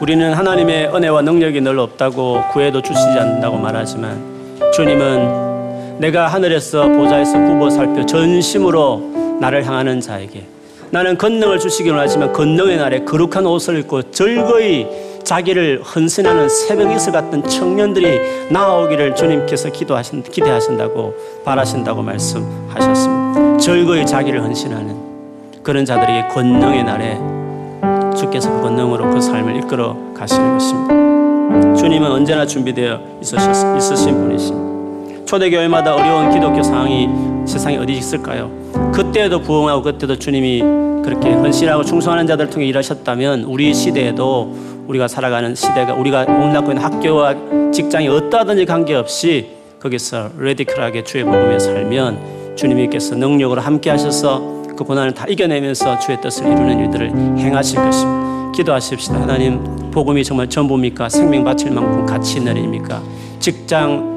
우리는 0.00 0.32
하나님의 0.32 0.94
은혜와 0.94 1.22
능력이 1.22 1.60
늘 1.62 1.80
없다고 1.80 2.44
구해도 2.52 2.80
주시지 2.80 3.18
않는다고 3.18 3.56
말하지만 3.56 4.60
주님은 4.72 5.98
내가 5.98 6.28
하늘에서 6.28 6.88
보좌에서 6.90 7.32
굽어 7.32 7.70
살펴 7.70 8.06
전심으로 8.06 9.38
나를 9.40 9.66
향하는 9.66 10.00
자에게 10.00 10.46
나는 10.90 11.18
건능을 11.18 11.58
주시기 11.58 11.90
원하지만 11.90 12.32
건능의 12.32 12.76
날에 12.76 13.00
거룩한 13.00 13.46
옷을 13.46 13.80
입고 13.80 14.12
즐거이 14.12 14.86
자기를 15.26 15.82
헌신하는 15.82 16.48
새벽 16.48 16.92
이슬 16.94 17.12
같은 17.12 17.42
청년들이 17.42 18.48
나오기를 18.50 19.16
주님께서 19.16 19.70
기도하신, 19.70 20.22
기대하신다고 20.22 21.14
바라신다고 21.44 22.00
말씀하셨습니다. 22.00 23.56
즐거이 23.58 24.06
자기를 24.06 24.40
헌신하는 24.40 24.96
그런 25.64 25.84
자들에게 25.84 26.28
권능의 26.28 26.84
날에 26.84 27.18
주께서 28.16 28.52
그 28.52 28.60
권능으로 28.62 29.10
그 29.10 29.20
삶을 29.20 29.56
이끌어 29.56 29.96
가시는 30.14 30.52
것입니다. 30.52 31.74
주님은 31.74 32.08
언제나 32.08 32.46
준비되어 32.46 33.00
있으셨, 33.20 33.76
있으신 33.78 34.14
분이십니다. 34.14 35.24
초대교회마다 35.24 35.96
어려운 35.96 36.30
기독교 36.30 36.62
상황이 36.62 37.08
세상에 37.48 37.78
어디 37.78 37.94
있을까요? 37.94 38.48
그때도 38.94 39.40
부흥하고 39.40 39.82
그때도 39.82 40.20
주님이 40.20 40.62
그렇게 41.02 41.32
헌신하고 41.32 41.82
충성하는 41.82 42.28
자들 42.28 42.48
통해 42.48 42.66
일하셨다면 42.66 43.42
우리 43.42 43.74
시대에도 43.74 44.75
우리가 44.88 45.08
살아가는 45.08 45.54
시대가 45.54 45.94
우리가 45.94 46.24
몸담고 46.24 46.72
있는 46.72 46.82
학교와 46.82 47.34
직장이 47.72 48.08
어떠하든지 48.08 48.64
관계없이 48.66 49.50
거기서 49.80 50.30
레디컬하게 50.38 51.04
주의 51.04 51.24
복음에 51.24 51.58
살면 51.58 52.54
주님께서 52.56 53.16
능력으로 53.16 53.60
함께 53.60 53.90
하셔서 53.90 54.40
그 54.76 54.84
고난을 54.84 55.14
다 55.14 55.26
이겨내면서 55.28 55.98
주의 55.98 56.20
뜻을 56.20 56.46
이루는 56.46 56.78
일들을 56.80 57.08
행하실 57.38 57.78
것입니다. 57.78 58.52
기도하십시다. 58.54 59.20
하나님, 59.20 59.62
복음이 59.90 60.24
정말 60.24 60.48
전부입니까? 60.48 61.08
생명 61.08 61.44
바칠 61.44 61.70
만큼 61.72 62.06
가치 62.06 62.38
있는 62.38 62.56
일입니까? 62.56 63.02
직장, 63.38 64.16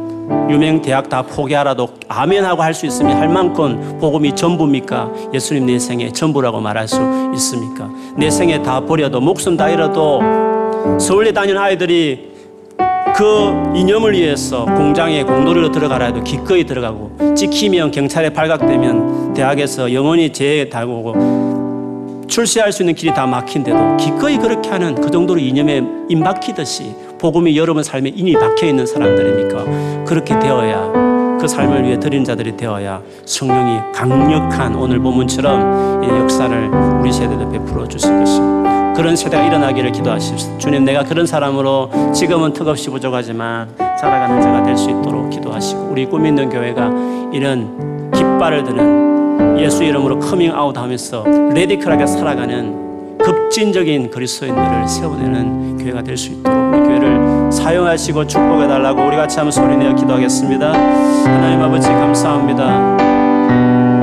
유명 0.50 0.82
대학 0.82 1.10
다 1.10 1.22
포기하라도 1.24 1.90
아멘하고 2.08 2.62
할 2.62 2.74
수 2.74 2.86
있으면 2.86 3.18
할 3.18 3.28
만큼 3.28 3.98
복음이 4.00 4.36
전부입니까? 4.36 5.12
예수님 5.34 5.66
내 5.66 5.80
생의 5.80 6.14
전부라고 6.14 6.62
말할 6.62 6.88
수 6.88 6.98
있습니까? 7.36 7.90
내 8.16 8.30
생에 8.30 8.62
다 8.62 8.80
버려도 8.80 9.20
목숨 9.20 9.58
다 9.58 9.70
잃어도 9.70 10.22
서울대 11.00 11.32
다니는 11.32 11.60
아이들이 11.60 12.30
그 13.16 13.74
이념을 13.76 14.14
위해서 14.14 14.66
공장에 14.66 15.24
공도리로 15.24 15.72
들어가라 15.72 16.06
해도 16.06 16.24
기꺼이 16.24 16.66
들어가고 16.66 17.34
찍히면 17.36 17.91
경찰에 17.91 18.30
발각되면 18.30 19.34
대학에서 19.34 19.93
영원히 19.93 20.32
재해 20.32 20.70
달고 20.70 22.28
출세할 22.28 22.72
수 22.72 22.84
있는 22.84 22.95
길이 22.95 23.14
다 23.14 23.26
막힌데도 23.26 23.97
기꺼이 23.97 24.38
그렇게 24.38 24.70
하는 24.70 24.95
그 24.95 25.10
정도로 25.10 25.39
이념에 25.39 25.82
인 26.10 26.24
박히듯이 26.24 26.94
복음이 27.18 27.58
여러분 27.58 27.84
삶에 27.84 28.12
이미 28.16 28.34
박혀 28.34 28.68
있는 28.68 28.86
사람들입니까? 28.86 30.06
그렇게 30.06 30.38
되어야 30.38 31.38
그 31.39 31.47
삶을 31.47 31.86
위해 31.86 32.00
드린 32.00 32.24
자들이 32.24 32.56
되어야 32.56 33.02
성령이 33.26 33.80
강력한 33.93 34.76
오늘 34.76 35.00
본문처럼 35.00 36.04
역사를 36.04 36.70
우리 37.02 37.12
세대도 37.12 37.50
베풀어 37.50 37.88
주실 37.88 38.18
것입니다. 38.18 38.69
그런 39.00 39.16
세대가 39.16 39.45
일어나기를 39.45 39.93
기도하십시오. 39.93 40.58
주님, 40.58 40.84
내가 40.84 41.04
그런 41.06 41.26
사람으로 41.26 41.89
지금은 42.14 42.52
턱없이 42.52 42.89
부족하지만 42.89 43.70
살아가는 43.97 44.41
자가 44.41 44.62
될 44.62 44.76
수 44.76 44.89
있도록 44.89 45.30
기도하시고 45.30 45.88
우리 45.89 46.06
꿈 46.06 46.26
있는 46.26 46.50
교회가 46.50 46.91
이런 47.32 48.12
깃발을 48.14 48.66
드는 48.66 49.58
예수 49.58 49.86
이름으로 49.86 50.20
커밍 50.20 50.54
아웃 50.54 50.78
하면서 50.78 51.24
radical하게 51.24 52.08
살아가는 52.08 53.18
급진적인 53.20 54.12
그리스도인들을 54.12 54.86
세워내는 54.89 55.78
교회가 55.78 56.04
될 56.04 56.18
수 56.18 56.32
있도록 56.34 56.74
우리 56.74 56.80
교회를 56.82 57.50
사용하시고 57.54 58.28
축복해 58.28 58.68
달라고 58.68 59.02
우리 59.06 59.16
같이 59.16 59.38
한번 59.38 59.54
소리내어 59.54 59.95
기도하겠습니다. 59.95 60.74
하나님 60.74 61.62
아버지 61.62 61.88
감사합니다. 61.88 62.97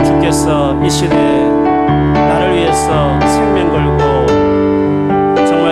주께서 0.02 0.82
이 0.82 0.88
시대 0.88 1.14
나를 1.14 2.56
위해서 2.56 3.20
생명 3.20 3.70
걸고 3.70 4.05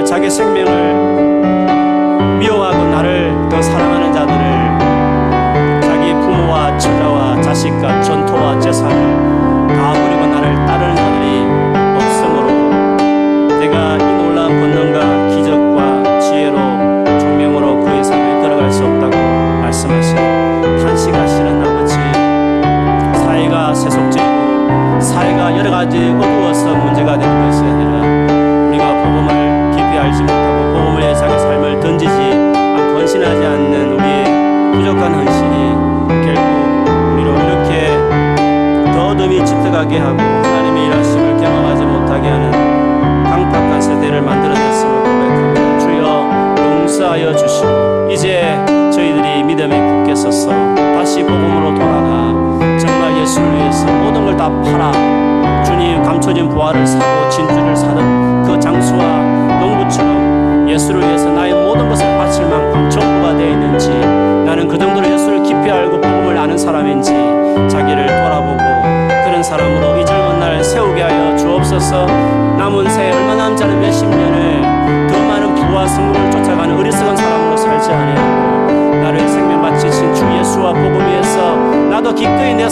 자기 0.04 0.28
생명을 0.30 2.38
미워하고 2.38 2.84
나를 2.84 3.48
더 3.48 3.62
사랑하는 3.62 4.12
자들을 4.12 5.80
자기 5.80 6.12
부모와 6.12 6.76
처자와 6.78 7.40
자식과 7.40 8.02
전토와 8.02 8.60
재산을 8.60 9.23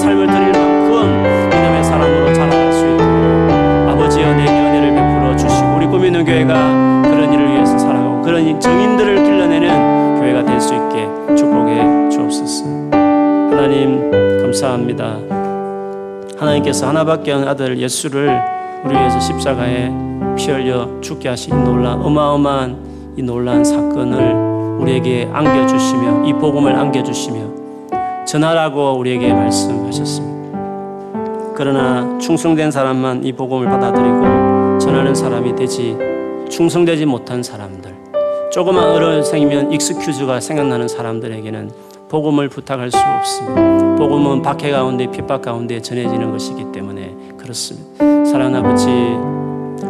삶을 0.02 0.26
드릴 0.26 0.52
만큼 0.52 1.24
이놈의 1.52 1.84
사람으로 1.84 2.34
자라날 2.34 2.72
수 2.72 2.84
있도록 2.86 3.90
아버지여 3.90 4.34
내게 4.34 4.50
은혜를 4.50 4.94
베풀어 4.94 5.36
주시고 5.36 5.76
우리 5.76 5.86
꾸미는 5.86 6.24
교회가 6.24 7.02
그런 7.04 7.32
정인들을 8.60 9.22
길러내는 9.22 10.20
교회가 10.20 10.44
될 10.44 10.60
수 10.60 10.74
있게 10.74 11.06
축복해 11.36 12.08
주옵소서. 12.10 12.64
하나님 12.92 14.10
감사합니다. 14.40 15.18
하나님께서 16.38 16.88
하나밖에 16.88 17.32
없는 17.32 17.48
아들 17.48 17.78
예수를 17.78 18.40
우리 18.84 18.94
위해서 18.94 19.20
십자가에 19.20 19.90
피 20.36 20.50
흘려 20.50 20.88
죽게 21.00 21.28
하신 21.28 21.54
이 21.54 21.64
놀라 21.64 21.94
어마어마한 21.94 23.14
이 23.16 23.22
놀라운 23.22 23.64
사건을 23.64 24.80
우리에게 24.80 25.30
안겨주시며 25.32 26.24
이 26.26 26.32
복음을 26.32 26.74
안겨주시며 26.74 27.61
전하라고 28.26 28.98
우리에게 28.98 29.32
말씀하셨습니다. 29.32 30.32
그러나 31.54 32.18
충성된 32.18 32.70
사람만 32.70 33.24
이 33.24 33.32
복음을 33.32 33.66
받아들이고 33.66 34.78
전하는 34.78 35.14
사람이 35.14 35.54
되지 35.54 35.96
충성되지 36.48 37.06
못한 37.06 37.42
사람들 37.42 37.94
조그만 38.52 38.84
어른생이면 38.90 39.72
익스큐즈가 39.72 40.40
생각나는 40.40 40.88
사람들에게는 40.88 41.70
복음을 42.08 42.48
부탁할 42.50 42.90
수 42.90 42.98
없습니다. 42.98 43.96
복음은 43.96 44.42
박해 44.42 44.70
가운데 44.70 45.10
핍박 45.10 45.40
가운데 45.40 45.80
전해지는 45.80 46.30
것이기 46.30 46.66
때문에 46.72 47.14
그렇습니다. 47.38 48.04
사랑하는 48.26 48.58
아버지, 48.58 48.88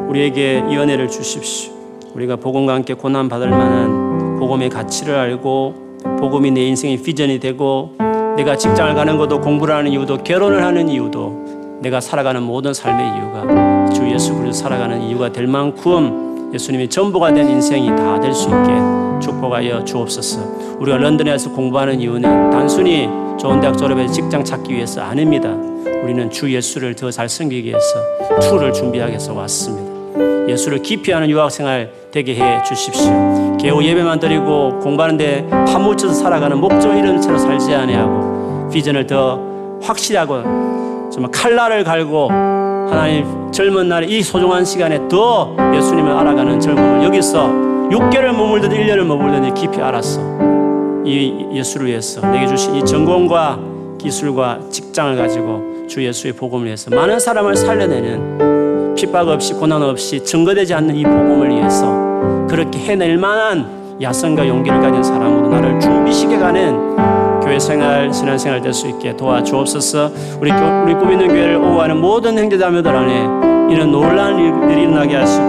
우리에게 0.08 0.64
이 0.70 0.76
은혜를 0.76 1.08
주십시오. 1.08 1.72
우리가 2.14 2.36
복음과 2.36 2.74
함께 2.74 2.94
고난 2.94 3.28
받을 3.28 3.50
만한 3.50 4.36
복음의 4.38 4.68
가치를 4.68 5.16
알고 5.16 5.74
복음이 6.20 6.52
내 6.52 6.62
인생의 6.66 6.98
비전이 6.98 7.40
되고 7.40 7.96
내가 8.36 8.56
직장을 8.56 8.94
가는 8.94 9.16
것도 9.16 9.40
공부를 9.40 9.74
하는 9.74 9.90
이유도 9.92 10.18
결혼을 10.18 10.64
하는 10.64 10.88
이유도 10.88 11.78
내가 11.80 12.00
살아가는 12.00 12.42
모든 12.42 12.72
삶의 12.72 13.06
이유가 13.16 13.90
주 13.92 14.08
예수 14.10 14.34
그리스도 14.34 14.64
살아가는 14.64 15.00
이유가 15.02 15.30
될 15.30 15.46
만큼 15.46 16.50
예수님이 16.54 16.88
전부가 16.88 17.32
된 17.32 17.48
인생이 17.48 17.88
다 17.96 18.20
될 18.20 18.32
수 18.34 18.48
있게 18.48 18.72
축복하여 19.20 19.84
주옵소서. 19.84 20.76
우리가 20.78 20.96
런던에서 20.98 21.52
공부하는 21.52 22.00
이유는 22.00 22.50
단순히 22.50 23.08
좋은 23.38 23.60
대학 23.60 23.76
졸업해서 23.78 24.12
직장 24.12 24.44
찾기 24.44 24.72
위해서 24.74 25.00
아닙니다. 25.00 25.48
우리는 26.02 26.30
주 26.30 26.52
예수를 26.52 26.94
더 26.94 27.10
잘 27.10 27.28
섬기기 27.28 27.68
위해서 27.68 27.86
투를 28.40 28.72
준비하기 28.72 29.10
위해서 29.12 29.32
왔습니다. 29.34 30.48
예수를 30.50 30.82
깊이 30.82 31.12
하는 31.12 31.30
유학생활 31.30 31.90
되게 32.10 32.34
해 32.34 32.62
주십시오. 32.64 33.51
개우 33.62 33.80
예배만 33.80 34.18
드리고 34.18 34.80
공부하는데 34.80 35.46
파묻혀서 35.68 36.12
살아가는 36.14 36.58
목적 36.58 36.96
이런 36.96 37.20
채로 37.20 37.38
살지 37.38 37.72
아니하고 37.72 38.68
비전을 38.70 39.06
더 39.06 39.40
확실하고 39.80 41.10
정말 41.12 41.30
칼날을 41.30 41.84
갈고 41.84 42.28
하나님 42.28 43.52
젊은 43.52 43.88
날에 43.88 44.06
이 44.08 44.20
소중한 44.20 44.64
시간에 44.64 44.98
더 45.08 45.56
예수님을 45.76 46.10
알아가는 46.10 46.58
젊음을 46.58 47.04
여기서 47.04 47.46
6개월 47.90 48.32
머물든 48.32 48.70
1년을 48.70 49.04
머물든 49.04 49.54
깊이 49.54 49.80
알았어. 49.80 50.20
이 51.04 51.46
예수를 51.52 51.86
위해서 51.86 52.26
내게 52.30 52.48
주신 52.48 52.74
이 52.74 52.84
전공과 52.84 53.60
기술과 54.00 54.58
직장을 54.70 55.16
가지고 55.16 55.86
주 55.86 56.04
예수의 56.04 56.32
복음을 56.32 56.66
위해서 56.66 56.90
많은 56.90 57.20
사람을 57.20 57.54
살려내는 57.54 58.94
핍박 58.96 59.28
없이 59.28 59.52
고난 59.54 59.82
없이 59.82 60.24
증거되지 60.24 60.74
않는 60.74 60.96
이 60.96 61.04
복음을 61.04 61.50
위해서 61.50 62.01
그렇게 62.52 62.78
해낼 62.80 63.16
만한 63.16 63.96
야성과 64.02 64.46
용기를 64.46 64.78
가진 64.82 65.02
사람으로 65.02 65.48
나를 65.48 65.80
준비시켜 65.80 66.38
가는 66.38 67.40
교회 67.40 67.58
생활, 67.58 68.12
신앙 68.12 68.36
생활 68.36 68.60
될 68.60 68.74
수 68.74 68.86
있게 68.88 69.16
도와주옵소서. 69.16 70.12
우리 70.38 70.50
우리 70.50 70.92
꿈 70.94 71.07
있는 71.07 71.28
교회를 71.28 71.56
오하는 71.56 71.98
모든 71.98 72.36
형제자매들 72.36 72.94
안에 72.94 73.72
이런 73.72 73.90
놀라운 73.90 74.38
일들이 74.38 74.82
일어나게 74.82 75.16
하시고 75.16 75.44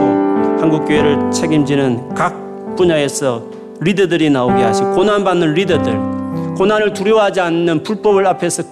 한국 0.61 0.85
교회를 0.85 1.29
책임지는 1.29 2.13
각 2.15 2.33
분야에서 2.77 3.41
리더들이 3.81 4.29
나오게 4.29 4.63
하시고 4.63 4.91
고난 4.91 5.25
받는 5.25 5.55
리더들, 5.55 5.99
고난을 6.55 6.93
두려워하지 6.93 7.41
않는 7.41 7.83
풀무불 7.83 8.25
앞에서 8.27 8.63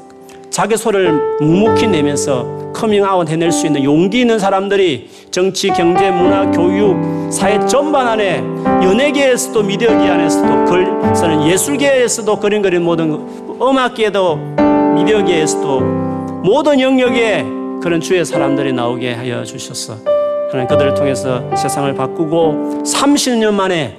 자기 0.51 0.75
소리를 0.75 1.37
묵묵히 1.39 1.87
내면서 1.87 2.45
커밍아웃 2.73 3.29
해낼 3.29 3.53
수 3.53 3.65
있는 3.65 3.83
용기 3.85 4.19
있는 4.19 4.37
사람들이 4.37 5.09
정치, 5.31 5.69
경제, 5.69 6.11
문화, 6.11 6.51
교육, 6.51 7.31
사회 7.31 7.57
전반 7.67 8.05
안에 8.05 8.43
연예계에서도 8.83 9.63
미디어계 9.63 10.09
안에서도 10.09 10.65
글, 10.65 10.91
예술계에서도 11.47 12.39
그림 12.39 12.61
그리는 12.61 12.83
모든 12.83 13.11
음악계도 13.61 14.35
미디어계에서도 14.95 15.79
모든 16.43 16.81
영역에 16.81 17.45
그런 17.81 18.01
주의 18.01 18.23
사람들이 18.25 18.73
나오게 18.73 19.13
하여 19.13 19.45
주셨어. 19.45 19.95
하나님 20.51 20.67
그들을 20.67 20.93
통해서 20.95 21.49
세상을 21.55 21.95
바꾸고 21.95 22.83
30년 22.83 23.53
만에 23.53 23.97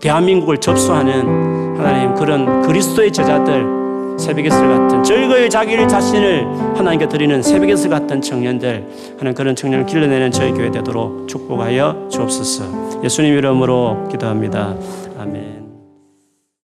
대한민국을 0.00 0.58
접수하는 0.58 1.76
하나님 1.76 2.14
그런 2.14 2.62
그리스도의 2.62 3.12
제자들 3.12 3.81
새벽의슬 4.22 4.68
같은 4.68 5.02
즐거이 5.02 5.50
자기를 5.50 5.88
자신을 5.88 6.46
하나님께 6.76 7.08
드리는 7.08 7.42
새벽의슬 7.42 7.90
같은 7.90 8.22
청년들 8.22 9.16
하는 9.18 9.34
그런 9.34 9.56
청년을 9.56 9.86
길러내는 9.86 10.30
저희 10.30 10.52
교회 10.52 10.70
되도록 10.70 11.26
축복하여 11.28 12.08
주옵소서. 12.10 13.02
예수님 13.02 13.36
이름으로 13.36 14.08
기도합니다. 14.10 14.76
아멘 15.18 15.61